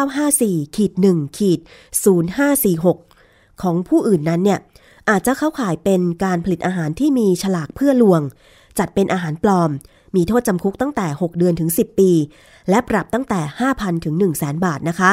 [0.00, 1.60] 02954ขีด1ขีด
[2.80, 4.60] 0546 ของผู้อื่นนั้นเนี่ย
[5.10, 8.20] อาจจะเข้าข่ายเป็นการผลิตอาหารที่มีฉลากเพื่อลวง
[8.78, 9.70] จัดเป็นอาหารปลอม
[10.16, 12.10] มีโทษจำคุกตั้งแต่ 6 เดือนถึง 10 ปี
[12.70, 13.40] และปรับตั้งแต่
[13.72, 15.10] 5,000 ถึง 1 0 0 0 0แบาทนะคะ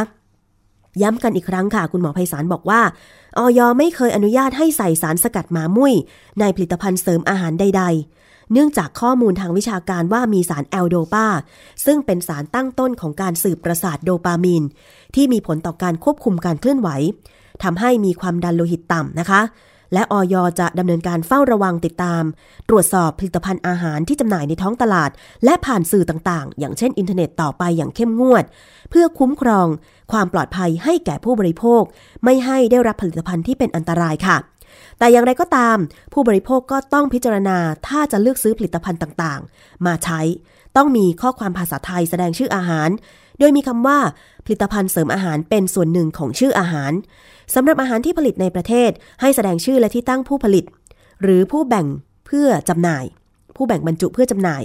[1.01, 2.81] ย้ำกันอีกครั้งค่ะ คุณหมอไพศาลบอกว่า
[3.37, 5.93] อย.ไม่เคยอนุญาตให้ใส่สารสกัดหมามุ่ย
[6.39, 8.18] ในผลิตภัณฑ์เสริมอาหารใด ๆ
[8.51, 11.27] เนื่องจากข้อมูลทางวิชาการว่ามีสาร L-Dopa
[11.85, 14.63] ซึ่งเป็นสารตั้งต้นของการสื่อประสาทโดปามีน
[15.15, 16.89] ที่มีผลต่อการควบคุมการเคลื่อนไหว
[17.63, 19.41] ทำให้มีความดันโลหิตต่ำนะคะ
[19.93, 22.23] และอย.จะดำเนินการเฝ้าระวังติดตาม
[22.69, 25.09] ตรวจสอบผลิตภัณฑ์อาหารที่จำหน่ายในท้องตลาด
[25.45, 28.43] และผ่านสื่อต่างๆ อย่างเช่นอินเทอร์เน็ตต่อไปอย่างเข้มงวด
[28.89, 29.67] เพื่อคุ้มครอง
[30.11, 31.81] ความปลอดภัยให้แก่ผู้บริโภค
[32.23, 34.37] ไม่ให้ได้รับผลิตภัณฑ์ที่เป็นอันตรายค่ะ
[34.99, 35.77] แต่อย่างไรก็ตาม
[36.13, 40.21] ผู้บริโภคก็ต้องพิจารณาถ้าจะเลือกซื้อผลิตภัณฑ์ต่างๆ มาใช้
[40.77, 42.89] ต้องมีข้อความภาษาไทยแสดงชื่ออาหาร
[43.39, 43.99] โดยมีคำว่า
[44.45, 46.91] ผลิตภัณฑ์เสริมอาหารเป็นส่วนหนึ่งของชื่ออาหาร
[47.55, 50.65] สำหรับอาหารที่ผลิตในประเทศ ให้แสดงชื่อและที่ตั้งผู้ผลิต
[51.21, 51.87] หรือผู้แบ่ง
[52.25, 53.05] เพื่อจำหน่าย
[53.55, 54.63] ผู้แบ่งบรรจุเพื่อจำหน่าย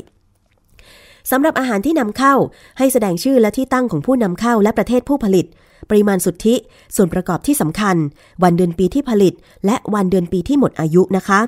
[1.30, 2.34] สำหรับอาหารที่นำเข้า
[2.78, 5.46] ให้แสดงชื่อและที่ตั้งของผู้นำเข้าและประเทศผู้ผลิต
[5.90, 6.54] ปริมาณสุทธิ
[6.96, 7.96] ส่วนประกอบที่สำคัญ
[8.42, 9.34] วันเดือนปีที่ผลิต
[9.66, 11.40] และวันเดือนปีที่หมดอายุนะคะ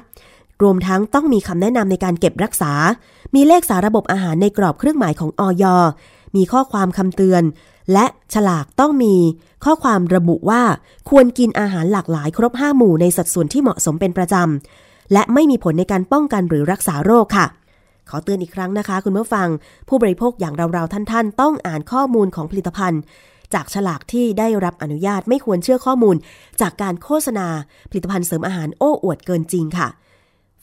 [0.63, 2.73] รวมทั้งต้องมีคำแนะนำในการเก็บรักษา
[3.35, 5.65] มีเลขสาระบบอาหารในกรอบเครื่องหมายของอย
[6.37, 7.43] มีข้อความคำเตือน
[7.93, 9.15] และฉลากต้องมี
[9.65, 10.63] ข้อความระบุว่า
[11.11, 17.47] ควรกินอาหารหลากหลายครบ 5 หมู่ในสัดส่วนที่เหมาะสมเป็นประจำ และไม่มีผลในการป้องกันหรือรักษาโรคค่ะ
[18.11, 19.49] ขอเตือนอีกครั้งนะคะ คุณผู้ฟัง
[19.89, 23.01] ผู้บริโภคอย่างเราๆ ท่านๆ ต้องอ่านข้อมูลของผลิตภัณฑ์
[23.55, 26.17] จากฉลากที่ได้รับอนุญาตไม่ควรเชื่อข้อมูล
[26.61, 27.49] จากการโฆษณา
[27.91, 29.89] ผลิตภัณฑ์เสริมอาหารโอ้อวดเกินจริงค่ะ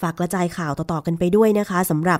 [0.02, 2.20] ฝากกระจายข่าวต่อๆกันไปด้วยนะคะสำหรับ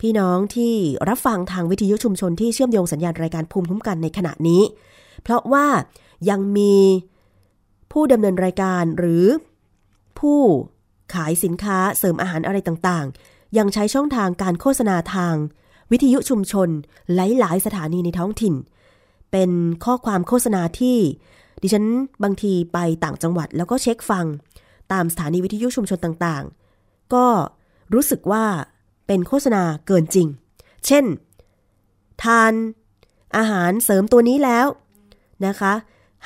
[0.00, 0.74] พี่น้องที่
[1.08, 4.62] รับฟังทางวิทยุชุมชนที่เชื่อมโยงสัญญาณรายการภูมิคุ้มกันในขณะนี้
[5.22, 5.66] เพราะว่า
[6.30, 6.74] ยังมี
[7.92, 9.24] ผู้ดำเนินรายการหรือ
[10.18, 10.40] ผู้
[11.14, 15.34] ขายสินค้าเสริมอาหารอะไรต่างๆ ยังใช้ช่องทางการโฆษณาทาง
[15.90, 16.68] วิทยุชุมชน
[17.14, 18.54] หลายๆสถานีในท้องถิ่น
[19.36, 19.52] เป็น
[19.84, 20.98] ข้อความโฆษณาที่
[21.62, 21.86] ดิฉัน
[22.22, 24.26] บางทีไปต่างจังหวัด แล้วก็เช็คฟัง
[24.92, 27.26] ตามสถานีวิทยุชุมชนต่างๆ ก็
[27.94, 28.44] รู้สึกว่า
[29.06, 30.28] เป็นโฆษณาเกินจริง
[30.86, 31.04] เช่น
[32.22, 32.52] ทาน
[33.36, 34.66] อาหารเสริมตัวนี้แล้ว
[35.46, 35.72] นะคะ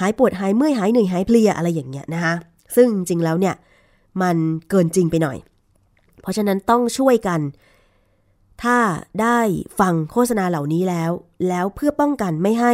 [0.01, 2.35] หายปวดหายเมื่อยหายเหนื่อยหายเพลียอะไรอย่างเงี้ยนะคะ
[2.77, 3.55] ซึ่งจริงแล้วเนี่ย
[4.23, 4.37] มัน
[4.71, 5.39] เกินจริงไปหน่อย
[6.23, 7.41] เพราะฉะนั้นต้องช่วยกัน
[8.63, 8.79] ถ้า
[9.23, 9.39] ได้
[9.81, 11.11] ฟังโฆษณาเหล่านี้แล้ว
[11.49, 12.73] แล้วเพื่อป้องกันไม่ให้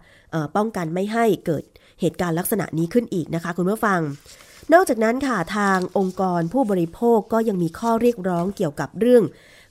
[0.56, 1.64] ป้องกันไม่ให้เกิด
[2.00, 4.00] เหตุการณ์ลักษณะนี้ขึ้นอีกนะคะ คุณผู้ฟัง
[4.72, 9.24] นอกจากนั้นค่ะทางองค์กรผู้บริโภคก็ยังมีข้อเรียกร้องเกี่ยวกับเรื่อง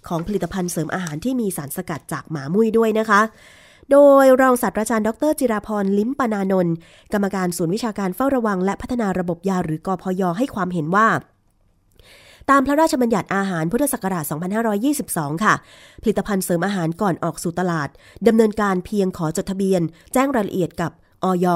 [0.07, 3.21] ของผลิตภัณฑ์เสริมอาหารที่มีสารสกัดจากหมามุ้ยด้วยนะคะ
[3.91, 6.75] โดยรองศาสตราจารย์ดร จิราพรลิ้มปนานนท์
[7.13, 11.07] กรรมการศูนย์วิชาการเฝ้าระวัง และพัฒนาระบบยาหรือกอพยให้ความเห็นว่า
[12.49, 14.23] ตามพระราชบัญญัติอาหารพุทธศักราช
[14.83, 15.53] 2522 ค่ะ
[16.01, 17.89] ผลิตภัณฑ์เสริมอาหารก่อนออกสู่ตลาด
[18.27, 19.81] ดำเนินการเพียงขอจดทะเบียน
[20.13, 20.91] แจ้งรายละเอียดกับ
[21.23, 21.47] ออย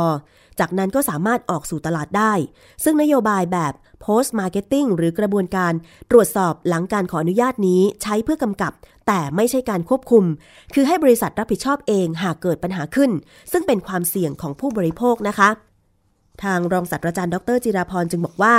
[0.60, 2.34] จากนั้นก็สามารถออกสู่ตลาดได้
[2.84, 5.74] ซึ่งนโยบายแบบ post marketing หรือกระบวนการ
[6.12, 8.74] ตรวจสอบหลังการขออนุญาตนี้ใช้เพื่อกำกับ
[9.08, 10.24] แต่ไม่ใช่การควบคุม
[10.74, 13.12] คือให้บริษัทรับผิดชอบเองหากเกิดปัญหาขึ้น
[13.52, 15.50] ซึ่งเป็นความเสี่ยงของผู้บริโภคนะคะ
[16.44, 18.56] ทางรองศาสตราจารย์ดรจิราพรจึงบอกว่า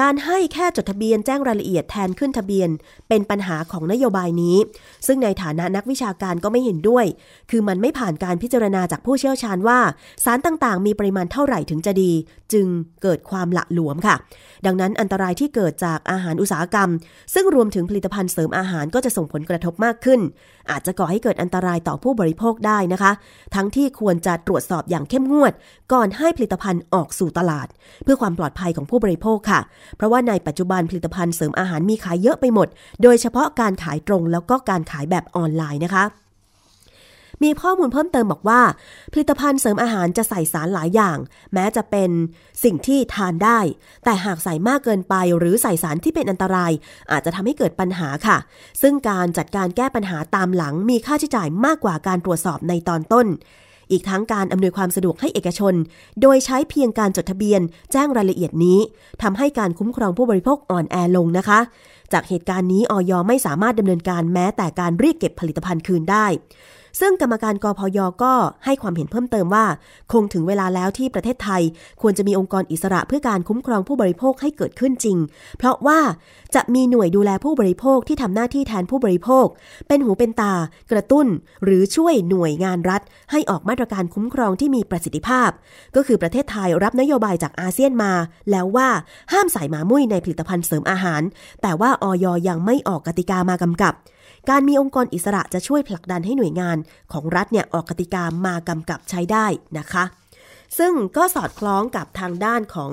[0.00, 2.68] การให้แค่จดทะเบียนแจ้งรายละเอียดแทนขึ้นทะเบียน
[3.08, 4.56] เป็นปัญหาของนโยบายนี้
[5.06, 7.04] ซึ่งในฐานะนักวิชาการก็ไม่เห็นด้วย
[7.50, 9.78] คือมันไม่ผ่านการพิจารณาจากผู้เชี่ยวชาญว่า
[10.24, 12.12] สารต่างๆ มีปริมาณเท่าไหร่ถึงจะดี
[12.52, 12.66] จึง
[13.02, 14.16] เกิดความละหลวมค่ะ
[14.66, 16.90] ดังนั้นอันตรายที่เกิดจากอาหารอุตสาหกรรม
[17.34, 20.20] ซึ่งรวมถึงผลิตภัณฑ์เสริมอาหารก็จะส่งผลกระทบมากขึ้น
[20.70, 23.12] อาจจะก่อให้เกิดอันตรายต่อผู้บริโภคได้นะคะ
[23.54, 25.52] ทั้งที่ควรจะตรวจสอบอย่างเข้มงวด
[25.92, 27.68] ก่อนให้ผลิตภัณฑ์ออกสู่ตลาด
[28.04, 29.60] เพื่อความปลอดภัยของผู้บริโภคค่ะ
[29.96, 32.68] เพราะว่าในปัจจุบันผลิตภัณฑ์เสริมอาหารมีขายเยอะไปหมด
[33.02, 36.04] โดยเฉพาะการขายตรงแล้วก็การขายแบบออนไลน์นะคะ
[37.44, 38.60] มีข้อมูลเพิ่มเติมบอกว่า
[39.12, 41.18] ผลิตภัณฑ์เสริมอาหารจะใส่สารหลายอย่าง
[41.54, 42.10] แม้จะเป็น
[42.64, 43.58] สิ่งที่ทานได้
[44.04, 46.72] แต่หากใส่มากเกินไปหรือใส่สารที่เป็นอันตราย
[47.10, 48.38] อาจจะทำให้เกิดปัญหาค่ะ
[48.82, 53.26] ซึ่งการจัดการแก้ปัญหาตามหลังมีค่าใช้จ่ายมากกว่าการตรวจสอบในตอนต้น
[53.90, 55.74] อีกทั้งการอำนวยความสะดวกให้เอกชน
[56.20, 57.60] โดยใช้เพียงการจดทะเบียน
[57.92, 58.78] แจ้งรายละเอียดนี้
[59.22, 61.60] ทำให้การคุ้มครองผู้บริโภคอ่อนแอลงนะคะ
[62.12, 66.26] จากเหตุการณ์นี้ออยไม่สามารถดำเนินการแม้แต่การเรียกเก็บผลิตภัณฑ์คืนได้
[67.00, 69.66] ซึ่งกรรมการกพยก็ให้ความเห็นเพิ่มเติมว่า
[70.12, 71.62] คงถึงเวลาแล้วที่ประเทศไทย
[72.02, 75.18] ควรจะมีองค์กรอิสระเพื่อการคุ้มครองผู้บริโภคให้เกิดขึ้นจริง
[75.58, 76.00] เพราะว่า
[76.54, 79.46] จะมีหน่วยดูแลผู้บริโภคที่ทำหน้าที่แทนผู้บริโภค
[79.88, 80.54] เป็นหูเป็นตา
[80.92, 81.26] กระตุ้น
[81.64, 85.50] หรือช่วยหน่วยงานรัฐ ให้ออกมาตรการคุ้มครองที่มีประสิทธิภาพ
[85.96, 88.12] ก็คือประเทศไทยรับนโยบายจากอาเซียนมา
[88.50, 88.88] แล้วว่า
[89.32, 91.22] ห้ามใส่หมามุ้ยในผลิตภัณฑ์เสริมอาหาร
[91.62, 93.94] แต่ว่าออยยังไม่ออกกติกามากำกับ
[94.50, 96.76] การมีองค์กรอิสระจะช่วยผลักดันให้หน่วยงาน
[97.12, 99.46] ของรัฐเนี่ยออกกติกามากำกับใช้ได้
[99.78, 100.04] นะคะ
[100.78, 102.92] ซึ่งก็สอดคล้องกับทางด้านของ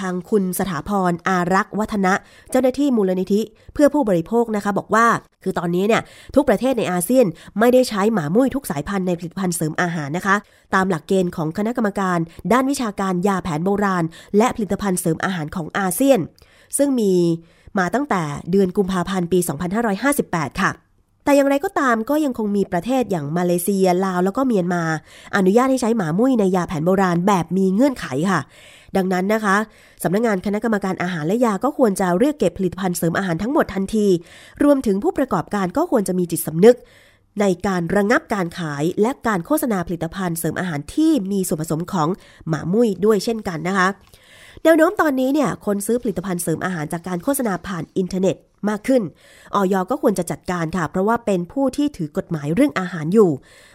[0.00, 2.14] ทางคุณสถาพรอารักษ์วัฒนะ
[2.50, 3.40] เจ้าหน้าที่มูลนิธิ
[3.74, 5.06] เพื่อผู้บริโภคนะคะ บอกว่า
[5.42, 6.02] คือตอนนี้เนี่ย
[6.34, 7.26] ทุกประเทศในอาเซียน
[7.58, 10.36] ไม่ได้ใช้หมามุ้ยทุกสายพันธุ์ในผลิตภัณฑ์เสริมอาหารนะคะ
[10.74, 12.18] ตามหลักเกณฑ์ของคณะกรรมการ
[12.52, 14.04] ด้านวิชาการยาแผนโบราณ
[14.38, 16.20] และผลิตภัณฑ์เสริมอาหารของอาเซียน
[16.78, 17.12] ซึ่งมี
[17.78, 19.38] มาตั้งแต่เดือนกุมภาพันธ์ปี
[20.00, 20.70] 2558 ค่ะ
[21.24, 24.82] แต่อย่างไรก็ตามก็ยังคงมีประเทศอย่างมาเลเซีย ลาว แล้วก็เมียนมา
[25.36, 28.40] อนุญาตให้ใช้หมามุ้ยในยาแผนโบราณแบบมีเงื่อนไขค่ะ
[28.96, 29.56] ดังนั้นนะคะ
[30.02, 34.06] สำนักงงานคณะกรรมการอาหารและยาก็ควรจะเรียกเก็บผลิตภัณฑ์เสริมอาหารทั้งหมดทันที
[34.64, 36.76] รวมถึงผู้ประกอบการก็ควรจะมีจิตสำนึก
[37.40, 42.08] ในการระงงับการขายและการโฆษณาผลิตภัณฑ์เสริมอาหารที่มีส่วนผสมของ
[42.48, 43.88] หมามุ้ยด้วยเช่นกันนะคะ
[44.64, 48.36] แนวโน้มตอนนี้เนี่ยคนซื้อผลิตภัณฑ์เสริมอาหารจากการโฆษณาผ่านอินเทอร์เน็ต
[48.70, 49.02] มากขึ้น
[49.54, 53.30] ออยก็ควรจะจัดการค่ะ เพราะว่าเป็นผู้ที่ถือกฎหมายเรื่องอาหารอยู่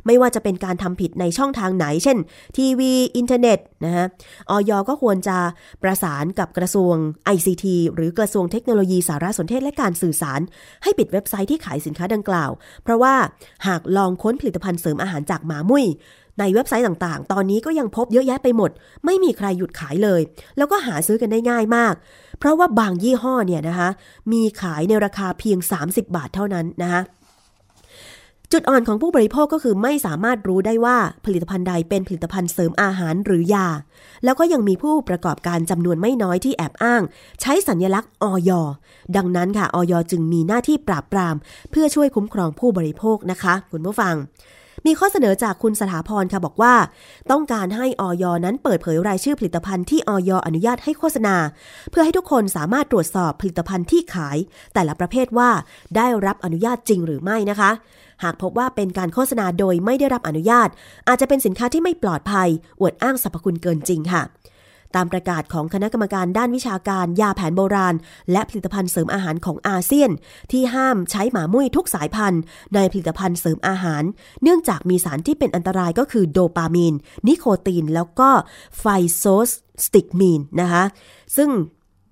[0.05, 2.17] ไม่ว่าจะเป็นการทำผิดในช่องทางไหน เช่น
[2.57, 4.05] ทีวี อินเทอร์เน็ตนะฮะ
[4.49, 5.37] ออยก็ควรจะ
[5.83, 6.95] ประสานกับกระทรวง
[7.35, 10.41] ICT หรือกระทรวงเทคโนโลยีสารสนเทศและการสื่อสาร
[10.83, 12.51] ให้ปิดเว็บไซต์ที่ขายสินค้าดังกล่าว
[12.83, 13.13] เพราะว่า
[13.67, 15.85] หากลองค้นผลิตภัณฑ์เสริมอาหารจากหมามุ้ย
[16.39, 18.71] ในเว็บไซต์ต่างๆ ตอนนี้ก็ยังพบเยอะแยะไปหมด
[19.05, 20.21] ไม่มีใครหยุดขายเลย
[20.57, 21.93] แล้วก็หาซื้อกันได้ง่ายมาก
[22.39, 23.89] เพราะว่าบางยี่ห้อเนี่ยนะคะ
[24.31, 27.01] มีขายในราคาเพียง 30 บาทเท่านั้นนะคะ
[28.51, 33.67] จุดอ่อนของผู้บริโภคก็คือไม่สามารถรู้ได้ว่าผลิตภัณฑ์ใดเป็นผลิตภัณฑ์เสริมอาหารหรือยา
[34.23, 37.01] แล้วก็ยังมีผู้ประกอบการจำนวนไม่น้อยที่แอบอ้าง
[37.41, 38.51] ใช้สัญลักษณ์ออย
[39.15, 41.35] ดังนั้นค่ะออยจึงมีหน้าที่ปราบปราม
[41.71, 44.15] เพื่อช่วยคุ้มครองผู้บริโภคนะคะ คุณผู้ฟัง
[44.85, 46.73] มีข้อเสนอจากคุณสถาพรค่ะบอกว่า
[47.31, 51.35] ต้องการให้ออยนั้นเปิดเผยรายชื่อผลิตภัณฑ์ที่ออยอนุญาตให้โฆษณา
[51.89, 54.37] เพื่อให้ทุกคนสามารถตรวจสอบผลิตภัณฑ์ที่ขาย
[54.73, 55.49] แต่ละประเภทว่า
[55.95, 57.71] ได้รับอนุญาตจริงหรือไม่นะคะ
[58.23, 60.69] หากพบว่าเป็นการโฆษณาโดยไม่ได้รับอนุญาต
[61.07, 62.49] อาจจะเป็นสินค้าที่ไม่ปลอดภัย
[62.81, 64.23] อวดอ้างสรรพคุณเกินจริงค่ะ
[64.95, 67.95] ตามประกาศของคณะกรรมการด้านวิชาการยาแผนโบราณ
[68.31, 70.11] และผลิตภัณฑ์เสริมอาหารของอาเซียน
[70.51, 72.41] ที่ห้ามใช้หมามุ้ยทุกสายพันธุ์
[72.75, 74.03] ในผลิตภัณฑ์เสริมอาหาร
[74.43, 76.93] เนื่องจากมีสารที่เป็นอันตรายก็คือโดปามีน
[77.27, 78.29] นิโคติน แล้วก็
[78.79, 78.85] ไฟ
[79.17, 79.49] โซส
[79.85, 80.83] สติกมีนนะคะ
[81.37, 81.49] ซึ่ง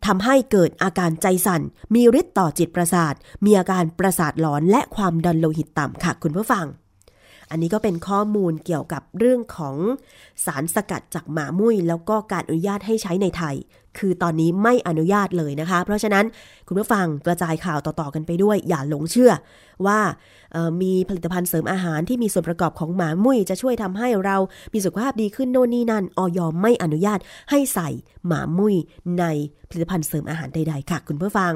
[0.06, 1.62] ทำให้เกิดอาการใจสั่น
[1.96, 3.13] มีฤทธิ์ต่อจิตประสาท
[3.46, 6.65] มีอาการประสาทหลอนและความดันโลหิตต่ำค่ะคุณผู้ฟัง
[7.54, 9.76] อันนี้ก็เป็นข้อมูลเกี่ยวกับเรื่องของ
[10.46, 13.56] สารสกัดจากหมามุ้ย แล้วก็การอนุญาตให้ใช้ในไทย
[13.98, 16.26] คือตอนนี้ไม่อนุญาตเลยนะคะ เพราะฉะนั้น
[16.68, 19.32] คุณผู้ฟังกระจายข่าวต่อๆกันไปด้วย อย่าหลงเชื่อ
[19.86, 20.00] ว่า
[20.82, 24.38] มีผลิตภัณฑ์เสริมอาหารที่มีส่วนประกอบของหมามุ้ยจะช่วยทำให้เรา
[24.74, 27.89] มีสุขภาพดีขึ้นโน่นนี่นั่นออยอมไม่อนุญาตให้ใส่
[28.28, 28.76] หมามุ้ย
[29.20, 29.26] ใน
[29.70, 31.54] ผลิตภัณฑ์เสริมอาหารใดๆค่ะ คุณผู้ฟัง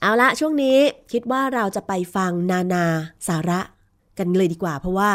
[0.00, 0.78] เอาละช่วงนี้
[1.12, 2.84] คิดว่าเราจะไปฟังนานา
[3.28, 3.60] สาระ
[4.18, 5.10] กันเลยดีกว่า เพราะว่า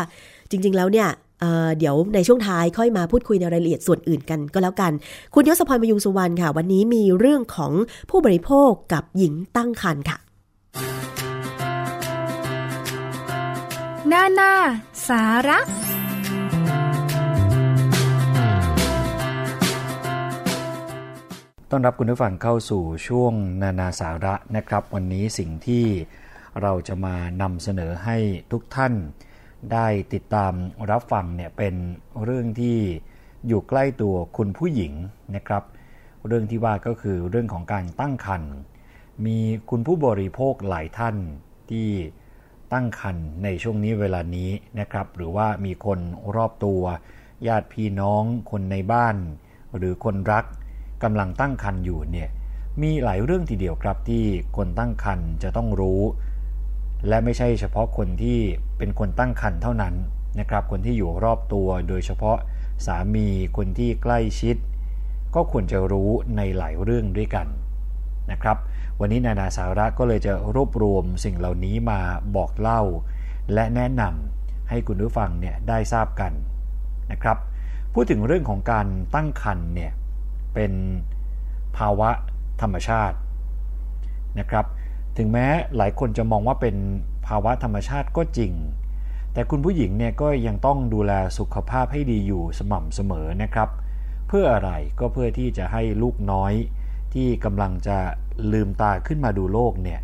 [0.50, 1.10] จริง ๆ แล้วเนี่ย
[1.42, 4.92] เเดี๋ยวในช่วงท้ายค่อยมาพูดคุยในรายละเอียดส่วนอื่นกันก็แล้วกัน
[5.34, 7.74] คุณยศพรมยุงสุวรรณค่ะ วันนี้มีเรื่องของ
[8.10, 10.18] ผู้บริโภคกับหญิงตั้งครรภ์ค่ะ
[14.08, 14.54] หน้าหน้า
[15.08, 15.60] สาระ
[21.72, 25.86] ต้อนรับคุณผู้ฟังเข้าสู่ช่วงนานาสาระนะครับ วันนี้สิ่งที่
[26.62, 28.18] เราจะมานำเสนอให้
[28.52, 28.94] ทุกท่าน
[29.74, 30.54] ได้ติดตาม
[30.92, 31.76] รับฟังเนี่ยเป็น
[32.24, 32.78] เรื่องที่
[33.48, 34.94] อยู่ใกล้ตัวคุณผู้หญิง
[35.36, 35.64] นะครับ
[36.28, 38.54] เรื่องที่ว่าก็คือเรื่องของการตั้งครรภ์
[39.26, 39.38] มี
[39.70, 41.16] คุณผู้บริโภคหลายท่าน
[41.70, 41.90] ที่
[42.74, 46.00] ตั้งครรภ์ในช่วงนี้เวลานี้นะครับ หรือว่ามีคน
[46.36, 46.82] รอบตัว
[47.48, 49.16] ญาติพี่น้องคนในบ้าน
[49.78, 50.46] หรือคนรัก
[51.04, 52.30] กำลังตั้งครรภ์อยู่เนี่ย
[52.82, 54.24] มีหลายเรื่องทีเดียวครับที่
[54.58, 56.02] คนตั้งครรภ์จะต้องรู้
[57.08, 58.40] และไม่ใช่เฉพาะคนที่
[58.78, 59.96] เป็นคนตั้งครรภ์เท่านั้น
[60.40, 62.38] นะครับ คนที่อยู่รอบตัวโดยเฉพาะ
[62.86, 64.56] สามีคนที่ใกล้ชิด
[65.36, 67.48] ก็ควรจะรู้ในหลายเรื่องด้วยกัน
[68.32, 68.58] นะครับ
[69.00, 72.00] วันนี้นานาสาระก็เลยจะรวบรวมสิ่งเหล่านี้มา
[72.36, 72.82] บอกเล่า
[73.54, 76.32] และแนะนำให้คุณผู้ฟังเนี่ยได้ทราบกัน
[77.12, 77.38] นะครับ
[77.94, 79.92] พูดถึงเรื่องของการตั้งครรภ์เนี่ย
[80.54, 80.72] เป็น
[81.78, 82.10] ภาวะ
[82.62, 83.18] ธรรมชาติ
[84.40, 84.66] นะครับ
[85.22, 86.76] ถึงแม้หลายคนจะมองว่าเป็น
[87.28, 88.54] ภาวะธรรมชาติก็จริง
[89.34, 93.70] แต่คุณผู้หญิงเนี่ยก็ยังต้องดูแลสุขภาพให้ดีอยู่สม่ำเสมอนะครับ
[94.28, 96.54] เพื่ออะไรก็เพื่อที่จะให้ลูกน้อย
[97.14, 97.98] ที่กำลังจะ
[98.54, 100.00] ลืมตาขึ้นมาดูโลกเนี่ย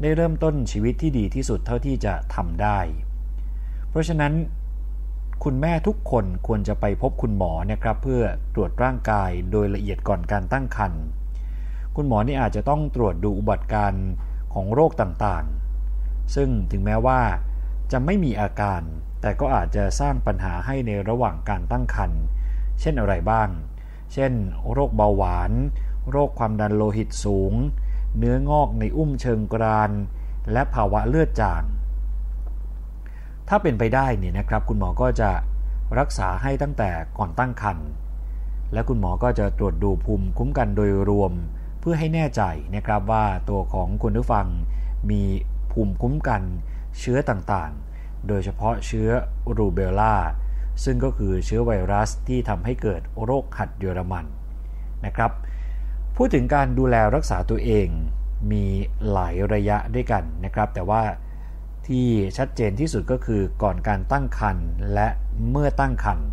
[0.00, 2.78] ได้เริ่มต้นชีวิตที่ดีที่สุดเท่าที่จะทำได้
[3.90, 4.32] เพราะฉะนั้น
[5.44, 8.22] คุณแม่ทุกคนควรจะไปพบคุณหมอนะครับ เพื่อ
[8.54, 11.02] ตรวจร่างกายโดยละเอียดก่อนการตั้งครรภ์
[11.96, 13.94] คุณหมอนี่อาจจะต้องตรวจดูอุบัติการ
[14.54, 17.20] ของโรคต่างๆ ซึ่งถึงแม้ว่า
[17.92, 18.82] จะไม่มีอาการ
[19.20, 22.22] แต่ก็อาจจะสร้างปัญหาให้ในระหว่างการตั้งครรภ์
[22.80, 23.48] เช่นอะไรบ้าง
[24.12, 24.32] เช่น
[24.72, 25.52] โรคเบาหวาน
[26.10, 27.52] โรคความดันโลหิตสูง
[28.18, 29.90] เนื้องอกในอุ้มเชิงกราน
[30.52, 31.62] และภาวะเลือดจาง
[33.48, 35.30] ถ้าเป็นไปได้เนี่ยนะครับ คุณหมอก็จะ
[35.98, 37.88] รักษาให้ตั้งแต่ก่อนตั้งครรภ์
[38.72, 41.32] และคุณหมอก็จะตรวจดูภูมิคุ้มกันโดยรวม
[41.80, 42.42] เพื่อให้แน่ใจ
[42.76, 44.46] นะครับว่าตัวของคุณผู้ฟัง
[45.10, 45.22] มี
[45.72, 46.42] ภูมิคุ้มกัน
[46.98, 49.08] เชื้อต่างๆ โดยเฉพาะเชื้อ
[49.56, 50.16] รูเบลลา
[50.84, 54.26] ซึ่งก็คือเชื้อไวรัสที่ทำให้เกิดโรคหัดเยอรมัน
[55.06, 55.30] นะครับ
[56.16, 57.86] พูดถึงการดูแลรักษาตัวเอง
[58.52, 58.64] มี
[59.10, 61.02] หลายระยะด้วยกันนะครับ แต่ว่า
[61.86, 62.06] ที่
[62.36, 65.08] ชัดเจนที่สุดก็คือก่อนการตั้งครรภ์และ
[65.50, 66.28] เมื่อตั้งครรภ์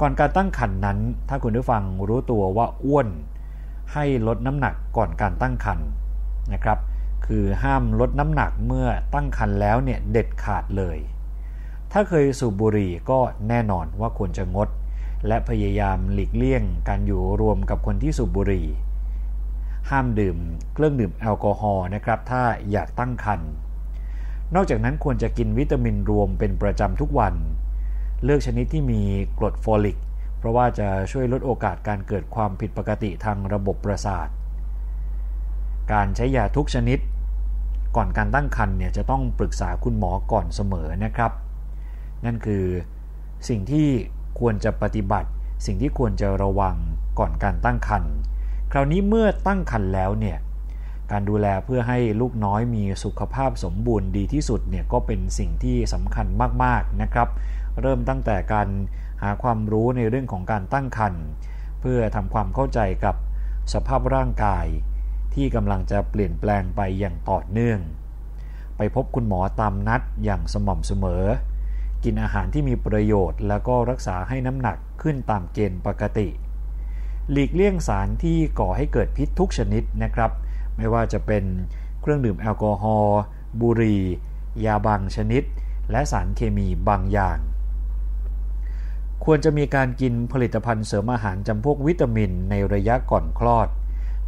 [0.00, 0.98] ก่อนการตั้งครรภ์นั้น
[1.28, 3.08] ถ้าคุณผู้ฟังรู้ตัวว่าอ้วน
[3.92, 5.88] ให้ลดน้ำหนักก่อนการตั้งครรภ์
[6.52, 6.78] นะครับ
[7.26, 10.98] คือห้ามลดน้ำหนักเมื่อตั้งครรภ์แล้วเนี่ยเด็ดขาดเลย
[11.92, 13.18] ถ้าเคยสูบบุหรี่ก็
[13.48, 14.68] แน่นอนว่าควรจะงด
[15.26, 18.66] และพยายามหลีกเลี่ยงการอยู่รวมกับคนที่สูบบุหรี่
[19.90, 20.36] ห้ามดื่ม
[20.74, 23.50] เครื่องดื่มแอลกอฮอล์นะครับถ้าอยากตั้งครรภ์
[24.54, 27.34] นอกจากนั้นควรจะกินวิตามินรวมเป็นประจำทุกวัน
[28.24, 29.02] เลือกชนิดที่มี
[29.38, 29.96] กรดโฟลิก
[30.38, 34.28] เพราะว่าจะช่วยลดโอกาสการเกิดความผิดปกติทางระบบประสาท
[35.92, 36.98] การใช้ยาทุกชนิด
[37.96, 41.32] ก่อนการตั้งครรภ์เนี่ยจะต้องปรึกษาคุณหมอก่อนเสมอนะครับ
[42.24, 42.64] นั่นคือ
[43.48, 43.88] สิ่งที่
[44.40, 45.28] ควรจะปฏิบัติ
[45.66, 46.76] สิ่งที่ควรจะระวัง
[47.18, 48.12] ก่อนการตั้งครรภ์
[48.72, 50.38] คราวนี้เมื่อตั้งครรภ์แล้วเนี่ย
[51.10, 56.26] การดูแลเพื่อให้ลูกน้อยมีสุขภาพสมบูรณ์ดีที่สุดเนี่ยก็เป็นสิ่งที่สำคัญ
[56.64, 57.28] มากๆนะครับ
[57.80, 58.68] เริ่มตั้งแต่การ
[59.22, 61.24] หาความรู้ในเรื่องของการตั้งครรภ์
[61.80, 63.16] เพื่อทำความเข้าใจกับ
[63.72, 64.66] สภาพร่างกาย
[65.34, 67.80] ที่กำลังจะเปลี่ยนแปลงไปอย่างต่อเนื่อง
[68.76, 71.24] ไปพบคุณหมอตามนัดอย่างสม่ำเสมอ
[72.04, 76.28] กินอาหารที่มีประโยชน์ แล้วก็รักษาให้น้ำหนักขึ้นตามเกณฑ์ปกติ
[77.30, 80.30] หลีกเลี่ยงสารที่ก่อให้เกิดพิษทุกชนิดนะครับ
[80.76, 81.44] ไม่ว่าจะเป็น
[82.00, 83.20] เครื่องดื่มแอลกอฮอล์
[83.60, 84.02] บุหรี่
[84.64, 85.42] ยาบางชนิด
[85.90, 87.38] และสารเคมีบางอย่าง
[89.30, 93.68] ควรจะมีการกินผลิตภัณฑ์เสริมอาหารจำพวกวิตามินในระยะก่อนคลอด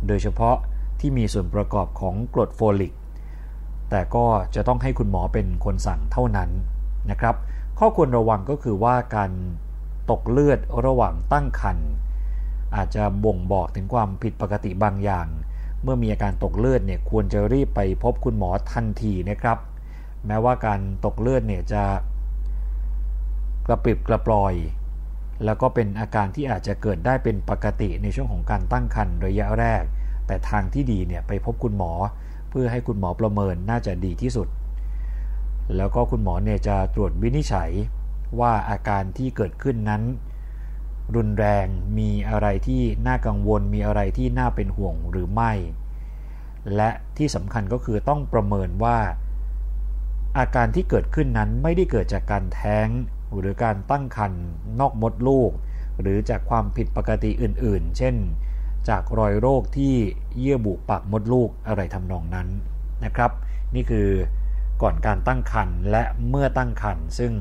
[0.06, 0.56] โดยเฉพาะ
[1.00, 2.92] ที่มีส่วนประกอบของกรดโฟลิก
[3.90, 6.50] แต่ก็จะต้องให้คุณหมอเป็นคนสั่งเท่านั้น
[7.10, 7.34] นะครับ
[7.78, 9.30] ข้อควรระวังก็คือว่าการ
[10.10, 11.90] ตกเลือดระหว่างตั้งครรภ์
[12.76, 15.26] อาจจะบ่งบอกถึงความผิดปกติบางอย่าง
[15.82, 19.58] เมื่อมีอาการตกเลือดเนี่ยควรจะรีบไปพบคุณหมอทันทีนะครับ
[20.26, 21.82] แม้ว่าการตกเลือดเนี่ยจะ
[23.66, 24.54] กระปิบกระปลอย
[25.44, 29.82] แล้วก็เป็นอาการที่อาจจะเกิดได้เป็นปกติในช่วงของการตั้งครรภ์ระยะแรก
[30.26, 31.92] แต่ทางที่ดีเนี่ยไปพบคุณหมอ
[32.50, 34.48] เพื่อให้คุณหมอประเมินน่าจะดีที่สุด
[35.76, 37.70] แล้วก็คุณหมอเนี่ยจะตรวจวินิจฉัย
[38.40, 40.02] ว่าอาการที่เกิดขึ้นนั้น
[41.16, 41.66] รุนแรง
[41.98, 45.52] มีอะไรที่น่ากังวล มีอะไรที่น่าเป็นห่วงหรือไม่
[46.76, 48.98] และที่สำคัญก็คือต้องประเมินว่า
[50.38, 52.88] อาการที่เกิดขึ้นนั้นไม่ได้เกิดจากการแท้ง
[53.38, 54.42] หรือการตั้งครรภ์
[54.80, 55.50] นอกมดลูก
[56.00, 58.14] หรือจากความผิดปกติอื่นๆ เช่น
[58.88, 59.94] จากรอยโรคที่
[60.38, 62.48] เยื่อบุปากมดลูกอะไรทำนองนั้น
[63.04, 63.30] นะครับ
[63.74, 64.08] นี่คือ
[64.82, 67.32] ก่อนการตั้งครรภ์และเมื่อตั้งครรภ์ซึ่ง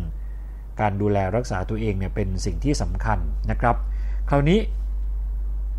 [0.79, 3.19] การดูแลรักษาตัวเองเนี่ยเป็นสิ่งที่สำคัญ
[3.51, 3.75] นะครับ
[4.29, 4.59] คราวนี้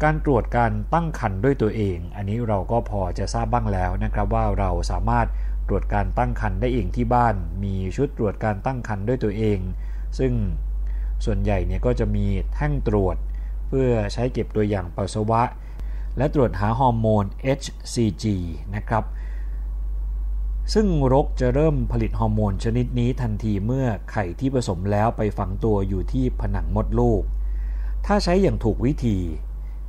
[0.02, 5.26] การตรวจการตั้งครรภ์ด้วยตัวเอง อันนี้เราก็พอจะทราบบ้างแล้วนะครับ ว่าเราสามารถ
[5.68, 7.34] ตรวจการตั้งครรภ์ได้เองที่บ้าน
[7.64, 9.58] มีชุดตรวจการตั้งครรภ์ด้วยตัวเอง
[10.18, 10.32] ซึ่ง
[11.24, 13.16] ส่วนใหญ่เนี่ยก็จะมีแท่งตรวจ
[13.68, 15.42] เพื่อใช้เก็บตัวอย่างปัสสาวะ
[16.16, 17.24] และตรวจหาฮอร์โมน
[17.58, 18.24] HCG
[18.74, 19.04] นะครับ
[20.74, 27.22] ซึ่งรกจะเริ่มผลิตฮอร์โมนชนิดนี้ทันทีเมื่อไข่ที่ผสมแล้วไปฝังตัวอยู่ที่ผนังมดลูก
[28.06, 29.18] ถ้าใช้อย่างถูกวิธี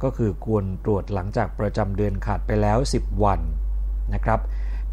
[0.04, 3.40] ก็คือควรตรวจหลังจากประจำเดือนขาดไปแล้ว 10 วัน
[4.14, 4.40] นะครับ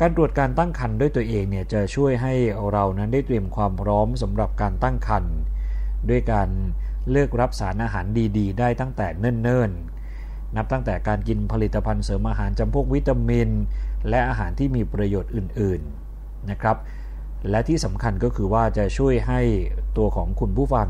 [0.00, 2.34] การตรวจการตั้งครรภ์ด้วยตัวเองเนี่ยจะช่วยให้
[2.70, 5.34] เรานั้นได้เตรียมความพร้อมสำหรับการตั้งครรภ์
[6.08, 6.48] ด้วยการ
[7.10, 8.06] เลือกรับสารอาหาร
[8.38, 13.48] ดีๆ ได้ตั้งแต่เนิ่นๆ นับตั้งแต่การกินผลิตภัณฑ์เสริมอาหารจำพวกวิตามิน
[14.08, 16.76] และอาหารที่มีประโยชน์อื่นๆนะครับ
[17.50, 19.40] และที่สำคัญก็คือว่าจะช่วยให้
[19.96, 20.88] ตัวของคุณผู้ฟัง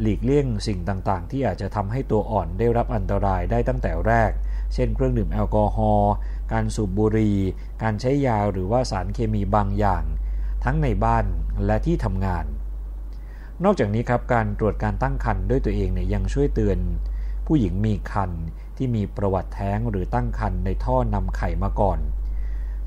[0.00, 4.30] หลีกเลี่ยงสิ่งต่างๆ ที่อาจจะทำให้ตัวอ่อนได้รับอันตรายได้ตั้งแต่แรก
[4.74, 6.12] เช่น เครื่องดื่มแอลกอฮอล์
[6.52, 7.36] การสูบบุหรี่
[7.82, 10.04] การใช้ยาหรือว่าสารเคมีบางอย่าง
[10.64, 11.26] ทั้งในบ้าน
[11.66, 12.44] และที่ทำงาน
[13.64, 16.78] นอกจากนี้ครับการตรวจการตั้งครรภ์ด้วยตัวเองเนี่ยยังช่วยเตือน
[17.46, 18.42] ผู้หญิงมีครรภ์
[18.76, 21.98] ที่มีประวัติแท้งหรือตั้งครรภ์ในท่อนำไข่มาก่อน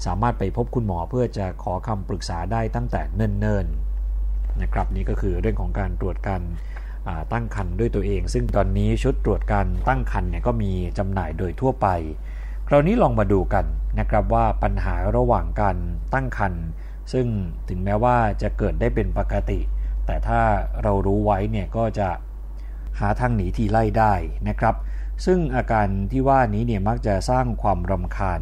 [0.05, 6.41] สามารถไปพบคุณหมอเพื่อจะขอคำปรึกษาได้ตั้งแต่เนิ่นๆนะครับนี่ก็คือเรื่องของการตรวจการ
[7.33, 11.87] ตั้งครรภ์ด้วยตัวเอง ซึ่งตอนนี้ชุดตรวจการตั้งครรภ์เนี่ยก็มีจำหน่ายโดยทั่วไป
[12.67, 13.65] คราวนี้ลองมาดูกัน
[13.99, 15.77] นะครับว่าปัญหาระหว่างการ
[16.13, 16.63] ตั้งครรภ์
[17.13, 17.27] ซึ่ง
[17.69, 19.59] ถึงแม้ว่าจะเกิดได้เป็นปกติ
[20.05, 20.41] แต่ถ้า
[20.83, 22.09] เรารู้ไว้เนี่ยก็จะ
[22.99, 24.13] หาทางหนีทีไล่ได้
[24.47, 24.75] นะครับ
[25.25, 28.41] ซึ่งอาการที่ว่านี้เนี่ยมักจะสร้างความรำคาญ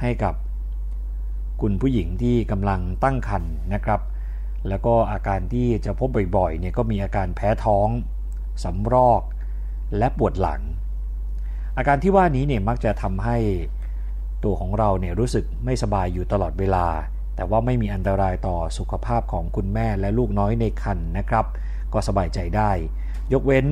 [0.00, 0.34] ให้กับ
[1.60, 4.00] คุณผู้หญิงที่กำลังตั้งครรภ์นะครับ
[4.68, 7.88] แล้วก็อาการที่จะพบบ่อยๆเนี่ยก็มีอาการแพ้ท้อง
[8.64, 9.22] สำรอก
[9.98, 10.60] และปวดหลัง
[11.78, 13.36] อาการที่ว่านี้เนี่ยมักจะทำให้
[14.44, 16.86] ตัวของเราเนี่ยรู้สึกไม่สบายอยู่ตลอดเวลา
[17.36, 21.46] แต่ว่าไม่มีอันตรายต่อสุขภาพของคุณแม่และลูกน้อยในครรภ์นะครับ
[21.92, 22.70] ก็สบายใจได้
[23.32, 23.66] ยกเว้น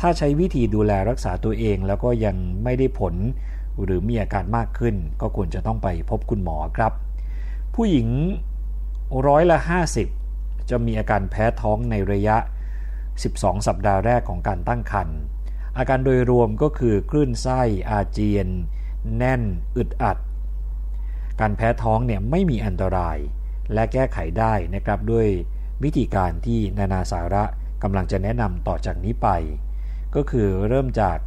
[0.00, 3.14] ถ้าใช้วิธีดูแลรักษาตัวเองแล้วก็ยังไม่ได้ผล
[3.82, 6.92] หรือมีอาการมากขึ้น ก็ควรจะต้องไปพบคุณหมอครับ
[7.74, 8.08] ผู้หญิง
[9.26, 9.58] ร้อยละ
[9.92, 10.17] 50
[10.70, 12.36] จะมีอาการแพ้ท้องในระยะ
[13.02, 15.18] 12 สัปดาห์แรกของการตั้งครรภ์
[15.78, 17.60] อาการโดยรวมก็คือคลื่นไส้
[17.90, 18.48] อาเจียน
[19.16, 19.42] แน่น
[19.76, 20.18] อึดอัด
[21.40, 23.18] การแพ้ท้องเนี่ยไม่มีอันตราย
[23.74, 25.28] และแก้ไขได้นะครับด้วย
[25.82, 27.44] วิธีการที่นานาสาระ
[27.82, 29.28] กำลังจะแนะนำต่อจากนี้ไป
[30.14, 31.18] ก็คือเริ่มจาก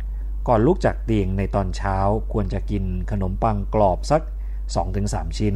[0.47, 1.97] ก่อนลุกจากเตียงในตอนเช้า
[2.31, 4.21] ควรจะกินขนมปังกรอบสัก
[4.79, 5.55] 2-3 ชิ้น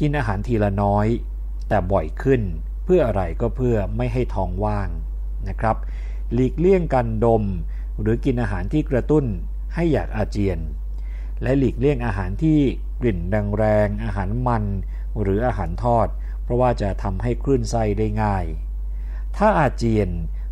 [0.00, 1.06] กินอาหารทีละน้อย
[1.72, 2.42] แต่บ่อยขึ้น
[2.84, 4.88] เพื่ออะไรก็เพื่อไม่ให้ท้องว่าง
[5.48, 5.76] นะครับ
[6.32, 7.42] หลีกเลี่ยงการดม
[8.00, 9.24] หรือกินอาหารที่กระตุ้น
[9.74, 10.58] ให้อยากอาเจียน
[11.42, 12.58] และหลีกเลี่ยงอาหารที่
[13.00, 13.18] กลิ่น
[13.58, 14.64] แรงๆอาหารมัน
[15.20, 16.08] หรืออาหารทอด
[16.42, 18.44] เพราะว่าจะทำให้คลื่นไส้ได้ง่าย
[19.36, 20.08] ถ้าอาเจียน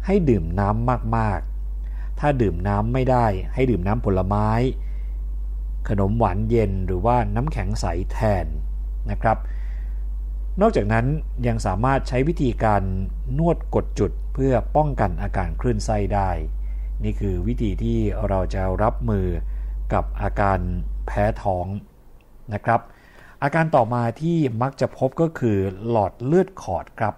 [0.07, 4.49] ให้ดื่มน้ำมากๆ ถ้าดื่มน้ำไม่ได้ให้ดื่มน้ำผลไม้
[5.89, 8.47] ขนมหวานเย็นหรือว่าน้ำแข็งใสแทน
[9.11, 9.39] นะครับ
[10.61, 11.07] นอกจากนั้น
[11.47, 12.83] ยังสามารถใช้วิธีการ
[13.39, 16.31] นวดกดจุดเพื่อป้องกันอาการคลื่นไส้ได้
[17.05, 17.99] นี่คือวิธีที่
[18.29, 19.27] เราจะรับมือ
[19.93, 20.59] กับอาการ
[21.07, 21.67] แพ้ท้อง
[22.55, 22.81] นะครับ
[23.43, 25.59] อาการต่อมาที่มักจะพบก็คือ
[25.89, 27.15] หลอดเลือดขอดครับ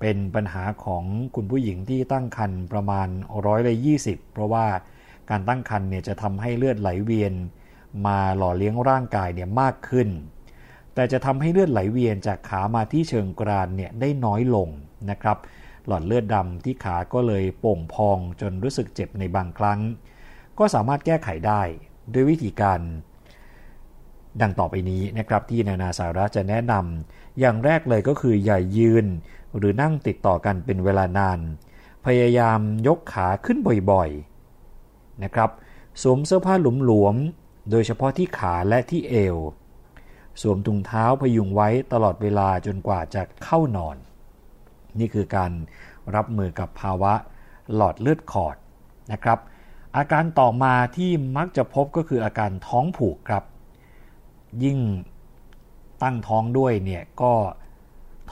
[0.00, 1.04] เป็นปัญหาของ
[1.34, 3.08] คุณผู้หญิงที่ตั้งครรภ์ประมาณ
[3.46, 4.66] ร้อยละยี่สิบเพราะว่า
[5.30, 7.32] การตั้งครรภ์เนี่ยจะทำให้เลือดไหลเวียน
[8.06, 10.08] มาหล่อเลี้ยงร่างกายเนี่ยมากขึ้น
[10.96, 14.68] แต่จะทำให้เลือดไหลเวียนจากขามาที่เชิงกรานเนี่ยได้น้อยลง
[15.10, 15.38] นะครับ
[15.86, 19.80] หลอดเลือดดำที่ขาก็เลยโป่งพองจนรู้สึกเจ็บในบางครั้ง
[20.58, 21.62] ก็สามารถแก้ไขได้
[22.12, 22.80] ด้วยวิธีการ
[24.40, 29.06] ดังต่อไปนี้นะครับที่นานาสาระจะแนะนำอย่างแรกเลยก็คืออย่ายืน
[29.56, 31.40] หรือนั่งติดต่อกันเป็นเวลานาน
[32.06, 33.58] พยายามยกขาขึ้น
[33.90, 35.50] บ่อยๆนะครับ
[36.02, 39.36] สวมเสื้อผ้าหลวมๆโดยเฉพาะที่ขาและที่เอว
[40.42, 43.96] สวมถุงเท้าพยุงไว้ตลอดเวลาจนกว่าจะเข้านอน
[44.98, 45.52] นี่คือการ
[46.14, 47.12] รับมือกับภาวะ
[47.74, 48.56] หลอดเลือดขอด
[49.12, 49.38] นะครับ
[49.96, 53.44] อาการต่อมาที่มักจะพบก็คืออาการท้องผูกครับ
[54.64, 54.78] ยิ่ง
[56.02, 57.32] ตั้งท้องด้วยเนี่ยก็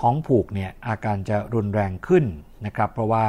[0.01, 2.25] ท้องผูกเนี่ยอาการจะรุนแรงขึ้น
[2.67, 3.27] นะครับ เพราะว่า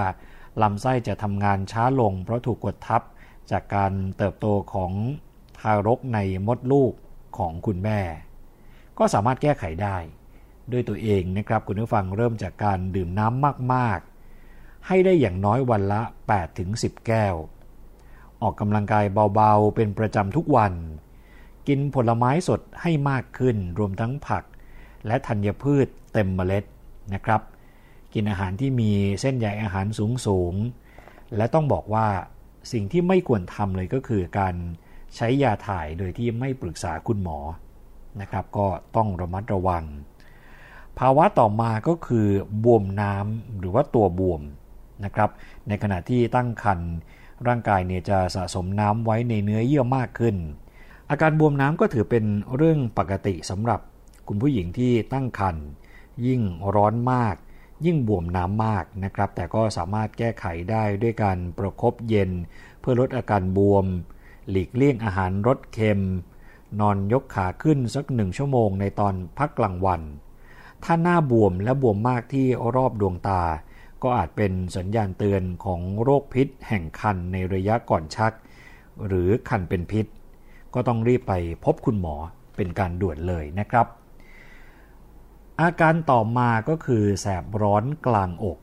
[0.61, 3.01] ลำไส้จะทำงานช้าลง เพราะถูกกดทับ
[3.51, 4.91] จากการเติบโตของ
[5.59, 6.93] ทารกในมดลูก
[7.37, 7.99] ของคุณแม่
[8.99, 9.97] ก็สามารถแก้ไขได้
[10.71, 16.01] ด้วยตัวเองนะครับคุณผู้ฟังเริ่มจากการดื่มน้ำมากๆ ให้ได้อย่างน้อยวันละ
[16.53, 17.35] 8-10 แก้ว
[18.41, 20.73] ออกกำลังกายเบาๆ เป็นประจำทุกวัน
[21.67, 24.43] กินผลไม้สดให้มากขึ้นรวมทั้งผัก
[25.07, 26.63] และธัญพืชเต็มเมล็ด
[27.13, 27.41] นะครับ
[28.13, 28.91] กินอาหารที่มี
[29.21, 30.53] เส้นใยอาหารสูงสูง
[31.35, 32.07] และต้องบอกว่า
[32.71, 34.55] สิ่งที่ไม่ควรทำเลยก็คือการ
[35.15, 37.39] ใช้ยาถ่ายโดยที่ไม่ปรึกษาคุณหมอ
[38.21, 39.83] นะครับ ก็ต้องระมัดระวัง
[40.99, 42.27] ภาวะต่อมาก็คือ
[42.63, 44.41] บวมน้ำหรือว่าตัวบวม
[45.05, 45.29] นะครับ
[45.67, 46.91] ในขณะที่ตั้งครรภ์
[47.47, 50.35] ร่างกายเนี่ยจะสะสมน้ำไว้ในเนื้อเยื่อมากขึ้น
[51.09, 53.79] อาการบวมน้ำก็ถือเป็นเรื่องปกติสำหรับ
[54.27, 55.65] คุณผู้หญิงที่ตั้งครรภ์
[56.25, 56.41] ยิ่ง
[56.75, 57.35] ร้อนมาก
[57.85, 62.31] ยิ่งบวมน้ำมากนะครับ แต่ก็สามารถแก้ไขได้ด้วยการประครบเย็น
[62.79, 63.85] เพื่อลดอาการบวม
[64.49, 66.01] หลีกเลี่ยงอาหารรสเค็ม
[66.79, 70.01] นอนยกขาขึ้นสักหนึ่งชั่วโมงในตอนพักกลางวัน
[70.83, 73.43] ถ้าหน้าบวมและบวมมากที่รอบดวงตา
[74.03, 78.33] ก็อาจเป็นสัญญาณเตือนของโรคพิษแห่งคันในระยะก่อนชัก
[79.07, 80.05] หรือคันเป็นพิษ
[80.73, 81.33] ก็ต้องรีบไป
[81.65, 82.15] พบคุณหมอ
[82.55, 83.87] เป็นการด่วนเลยนะครับ
[85.61, 88.57] อาการต่อมาก็คือแสบร้อนกลางอก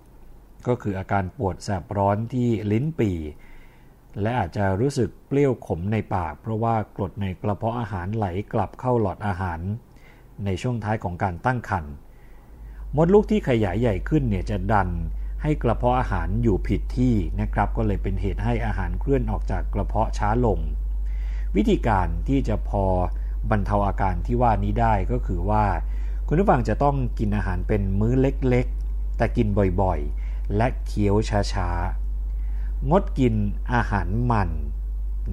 [0.68, 3.10] ก็คืออาการปวดแสบร้อนที่ลิ้นปี
[4.20, 9.60] และอาจจะรู้สึกเปรี้ยวขมในปาก เพราะว่ากรดในกระเพาะอาหารไหลกลับเข้าหลอดอาหาร
[10.44, 11.92] ในช่วงท้ายของการตั้งครรภ์
[12.96, 14.88] มดลูกที่ขยายใหญ่ขึ้นเนี่ยจะดัน
[15.42, 20.58] ให้กระเพาะอาหารอยู่ผิดที่นะครับ ก็เลยเป็นเหตุให้อาหารเคลื่อนออกจากกระเพาะช้าลง
[21.56, 22.84] วิธีการที่จะพอ
[23.50, 25.64] บรรเทาอาการที่ว่านี้ได้ก็คือว่า
[26.26, 29.46] คุณผู้ฟังจะต้องกินอาหารเป็นมื้อเล็กๆ แต่กิน
[29.80, 31.14] บ่อยๆ และเคี้ยว
[31.52, 32.01] ช้าๆ
[32.90, 33.34] งดกิน
[33.72, 34.50] อาหารมัน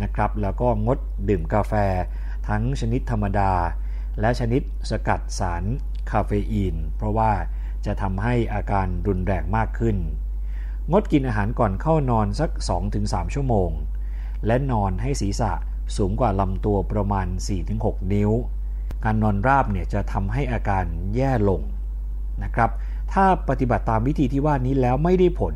[0.02, 1.74] นะครับแล้วก็งดดื่มกาแฟ
[2.48, 3.52] ทั้งชนิดธรรมดา
[4.20, 5.64] และชนิดสกัดสาร
[6.12, 7.32] คาเฟอีน เพราะว่า
[7.86, 9.98] จะทำให้อาการรุนแรงมากขึ้น
[10.92, 12.50] งดกินอาหารก่อนเข้านอนสัก
[12.92, 13.72] 2-3 ชั่วโมง
[14.46, 15.52] และนอนให้ศีรษะ
[15.98, 17.28] สูงกว่าลำตัวประมาณ
[17.70, 18.32] 4-6 นิ้ว
[19.06, 20.86] การนอนราบเนี่ยจะทำให้อาการ
[21.16, 21.62] แย่ลง
[22.44, 22.70] นะครับ
[23.14, 25.56] ถ้าปฏิบัติตามวิธีที่ว่านี้แล้วไม่ได้ผล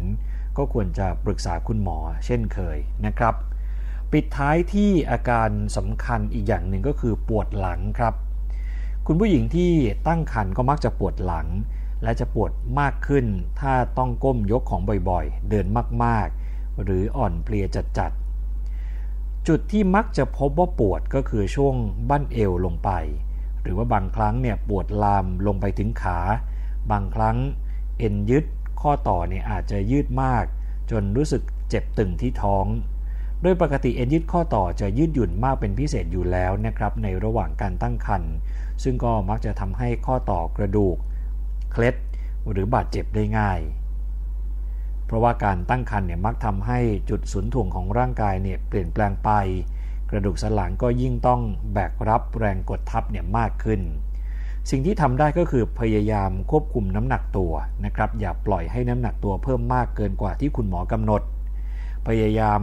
[0.58, 3.36] ก็ควรจะปรึกษาคุณหมอเช่นเคยนะครับ
[4.12, 8.14] ปิดท้ายที่อาการสำคัญอีกอย่างหนึ่งก็คือปวดหลังครับ
[9.08, 9.72] คุณผู้หญิงที่
[10.08, 11.48] ตั้งครรภ์ก็มักจะปวดหลัง
[12.04, 13.26] และจะปวดมากขึ้น
[13.60, 15.66] ถ้าต้องก้มยกของบ่อยๆ เดิน
[16.04, 17.66] มากๆ หรืออ่อนเพลีย
[17.98, 21.76] จัดๆ จุดที่มักจะพบว่าปวดก็คือช่วง
[22.10, 22.90] บั้นเอวลงไป
[23.62, 26.20] หรือว่าบางครั้งเนี่ยปวดลามลงไปถึงขา
[26.92, 27.38] บางครั้ง
[27.98, 28.46] เอ็นยึด
[28.82, 30.46] ข้อต่อเนี่ยอาจจะยืดมาก
[30.92, 32.66] จนรู้สึกเจ็บตึงที่ท้อง
[33.42, 38.34] โดยปกติเอ็นยึดข้อต่อจะยืดหยุ่นมากเป็นพิเศษอยู่แล้วนะครับในระหว่างการตั้งครรภ์
[38.84, 40.98] ซึ่งก็มักจะทำให้ข้อต่อกระดูก
[41.72, 41.96] เคล็ด
[42.52, 43.60] หรือบาดเจ็บได้ง่าย
[45.06, 49.30] เพราะว่าการตั้งครรภ์เนี่ยมักทำให้จุดศูนย์ถ่วงของร่างกายเนี่ยเปลี่ยนแปลงไป
[50.10, 51.42] กระดูกสันหลังก็ยิ่งต้อง
[51.74, 53.82] แบกรับแรงกดทับเนี่ยมากขึ้น
[54.70, 57.54] สิ่งที่ทำได้ก็คือพยายามควบคุมน้ำหนักตัว
[57.86, 61.22] นะครับ อย่าปล่อยให้น้ำหนักตัวเพิ่มมากเกินกว่าที่คุณหมอกำหนด
[62.08, 62.62] พยายาม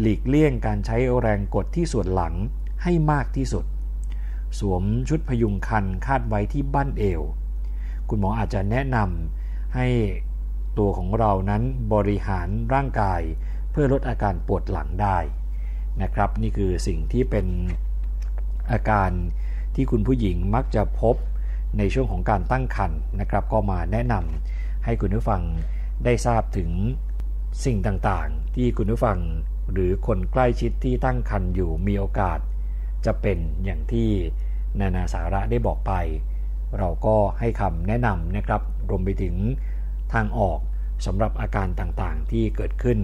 [0.00, 2.34] หลีกเลี่ยงการใช้แรงกดที่ส่วนหลัง
[2.82, 3.64] ให้มากที่สุด
[4.58, 7.22] สวมชุดพยุงคันคาดไว้ที่บั้นเอว
[8.08, 9.88] คุณหมออาจจะแนะนำให้
[10.78, 11.62] ตัวของเรานั้น
[11.94, 13.20] บริหารร่างกาย
[13.70, 15.18] เพื่อลดอาการปวดหลังได้
[16.02, 17.46] นะครับ นี่คือสิ่งที่เป็น
[18.72, 19.10] อาการ
[19.74, 21.16] ที่คุณผู้หญิงมักจะพบ
[21.78, 25.42] ในช่วงของการตั้งครรภ์นะครับ ก็มาแนะนำให้คุณผู้ฟัง
[26.04, 26.70] ได้ทราบถึง
[27.64, 29.18] สิ่งต่างๆ ที่คุณผู้ฟัง
[29.72, 32.38] หรือคนใกล้ชิดที่ตั้งครรภ์อยู่มีโอกาส
[33.06, 34.08] จะเป็นอย่างที่
[34.80, 35.92] นานาสาระได้บอกไป
[36.78, 39.34] เราก็ให้คำแนะนำนะครับรวมไปถึง
[40.14, 40.58] ทางออก
[41.06, 42.98] สำหรับอาการต่างๆ ที่เกิดขึ้น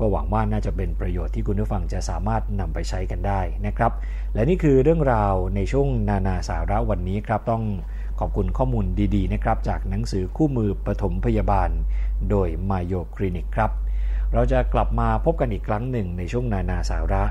[0.00, 3.92] ก็หวังว่าน่าจะเป็นประโยชน์ที่คุณผู้ฟังจะสามารถนำไปใช้กันได้นะครับ
[4.34, 7.62] และนี่คือเรื่องราวในช่วงนานาสาระวันนี้ครับต้อง
[8.20, 11.70] ขอบคุณข้อมูลดีๆนะครับ จากหนังสือคู่มือปฐมพยาบาล
[12.30, 13.70] โดยมาโยคลินิกครับ
[14.32, 17.24] เราจะกลับมาพบกันอีกครั้งหนึ่งในช่วงนานาสาระ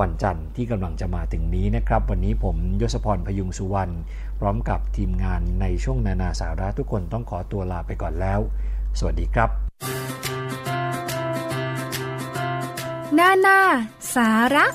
[0.00, 3.92] วันจันทร์ที่กำลังจะมาถึงนี้นะครับ วันนี้ผมยศพรพยุงสุวรรณ
[4.40, 8.40] พร้อมกับทีมงานในช่วงนานาสาระทุกคนต้องขอตัวลาไปก่อนแล้ว
[8.98, 10.69] สวัสดีครับ
[13.18, 13.58] นานา
[14.14, 14.66] สาระ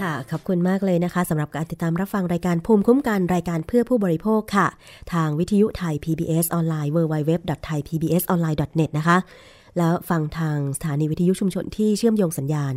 [0.00, 4.66] ค่ะ ขอบคุณมากเลยนะคะสำหรับการติดตามรับฟังรายการภูมิคุ้มกันรายการเพื่อผู้บริโภคค่ะ
[5.12, 9.18] ทางวิทยุไทย PBS ออนไลน์ www.thaipbsonline.net นะคะ
[9.78, 12.74] แล้วฟังทางสถานีวิทยุชุมชนที่เชื่อมโยงสัญญาณ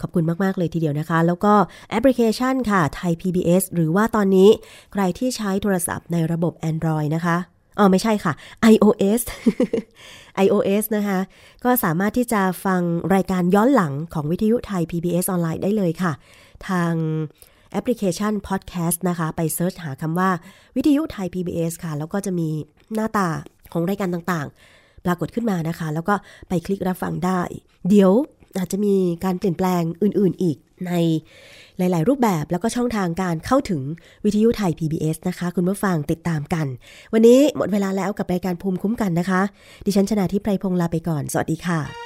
[0.00, 1.54] ขอบคุณมาก ๆ เลยทีเดียวนะคะ แล้วก็
[1.90, 4.48] แอปพลิเคชันค่ะไทย PBS หรือว่าตอนนี้
[4.92, 8.32] ใครที่ใช้โทรศัพท์ในระบบ Android นะคะ อ๋อไม่ใช่ค่ะ
[8.72, 9.20] iOS
[10.44, 11.18] iOS นะคะ
[11.64, 12.80] ก็สามารถที่จะฟัง
[13.14, 16.12] รายการย้อนหลังของวิทยุไทย PBS ออนไลน์ได้เลยค่ะ
[16.68, 16.92] ทาง
[17.72, 20.30] แอปพลิเคชัน Podcast นะคะ ไปเซิร์ชหาคำว่า
[20.76, 22.48] วิทยุไทย PBS ค่ะ แล้วก็จะมี
[22.94, 23.28] หน้าตา
[23.72, 26.14] ของรายการต่างๆ ปรากฏขึ้นมานะคะ แล้วก็
[26.48, 27.40] ไปคลิกรับฟังได้
[27.88, 28.12] เดี๋ยว
[28.58, 30.56] อาจจะมีการเปลี่ยนแปลงอื่น ๆ อีก
[30.86, 30.92] ใน
[31.78, 33.82] หลาย ๆ รูปแบบแล้วก็ช่องทางการเข้าถึง
[34.24, 36.66] วิทยุไทย PBS นะคะ คุณผู้ฟังติดตามกัน
[37.12, 39.40] วันนี้หมดเวลาแล้วกับรายการภูมิคุ้มกันนะคะ
[39.86, 42.05] ดิฉันชนะทิพไพรพงศ์ลาไปก่อน สวัสดีค่ะ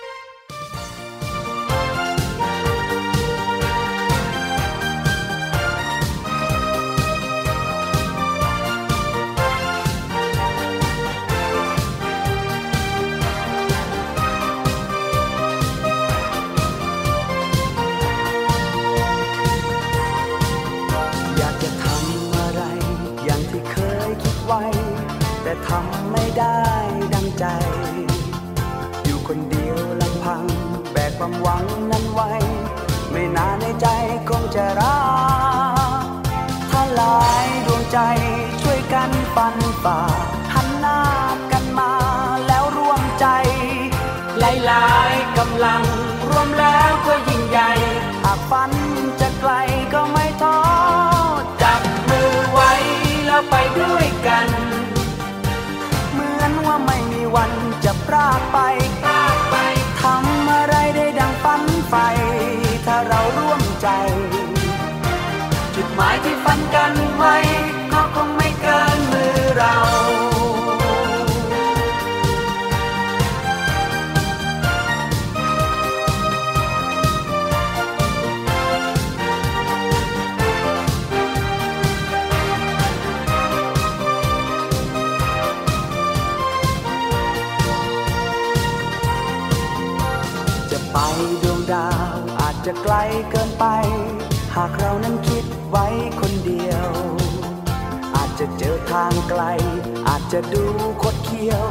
[39.37, 40.01] ฟันฝ่า
[40.55, 41.01] หันหน้า
[41.53, 41.93] กันมา
[42.47, 43.26] แล้วร่วมใจ
[44.39, 45.83] หลายๆกำลัง
[46.28, 47.70] รวมแล้วก็ยิ่งใหญ่
[48.22, 48.70] หากฝัน
[49.20, 49.53] จะไกล
[49.95, 50.59] ก็ไม่ท้อ
[51.62, 52.72] จับมือไว้
[53.26, 54.47] แล้วไปด้วยกัน
[56.12, 57.53] เหมือนว่าไม่มีวัน
[57.85, 58.59] จะพลาดไป
[59.03, 59.57] พลาดไป
[60.03, 61.95] ทำอะไรได้ดังฝันไฟ
[62.87, 63.89] ถ้าเราร่วมใจ
[65.74, 66.93] จุดหมายที่ฝันกัน
[92.73, 92.99] จะไกล
[93.31, 93.66] เกินไป
[94.55, 95.87] หากเรานั้นคิดไว้
[96.21, 96.91] คนเดียว
[98.14, 99.43] อาจจะเจอทางไกล
[100.09, 100.64] อาจจะดู
[101.03, 101.66] คดเคี้ยว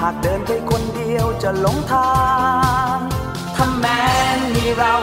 [0.00, 2.16] หากเดินไปคนเดียวจะหลงทา
[2.94, 2.96] ง
[3.56, 4.00] ถ้าแม้
[4.54, 4.94] มีเรา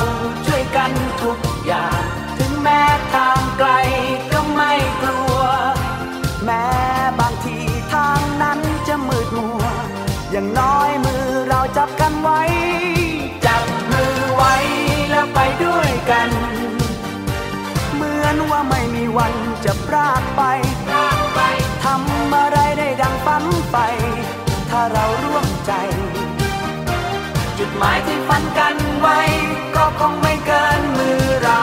[0.46, 0.91] ช่วยกัน
[1.22, 2.02] ทุกอย่าง
[2.38, 2.82] ถึงแม้
[3.14, 3.70] ทางไกล
[4.34, 5.39] ก็ไม่กลัว
[6.46, 6.66] แม้
[7.20, 7.58] บางที
[7.94, 9.64] ทางนั้นจะมืดมัว
[10.32, 12.41] อย่างน้อยมือเราจับกันไว้
[13.46, 14.83] จับมือไว้แล้ว
[15.34, 16.30] ไปด้วยกัน
[17.94, 19.34] เหมือนว่าไม่มีวัน
[19.66, 20.42] จะพรากไป
[21.84, 23.78] ทำอะไรได้ดังฝันไป
[24.70, 25.72] ถ้าเราร่วมใจ
[27.58, 29.20] จุดหมายที่ฝันกันไว้
[29.76, 31.62] ก็คงไม่เกินมือเรา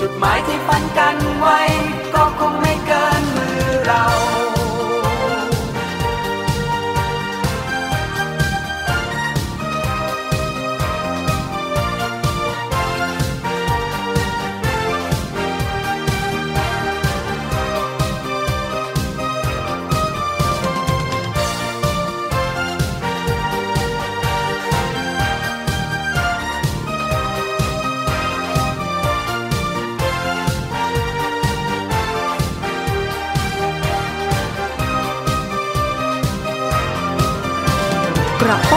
[0.00, 1.60] จุดหมายที่ฝันกันไว้
[2.14, 4.04] ก็คงไม่เกินมือเรา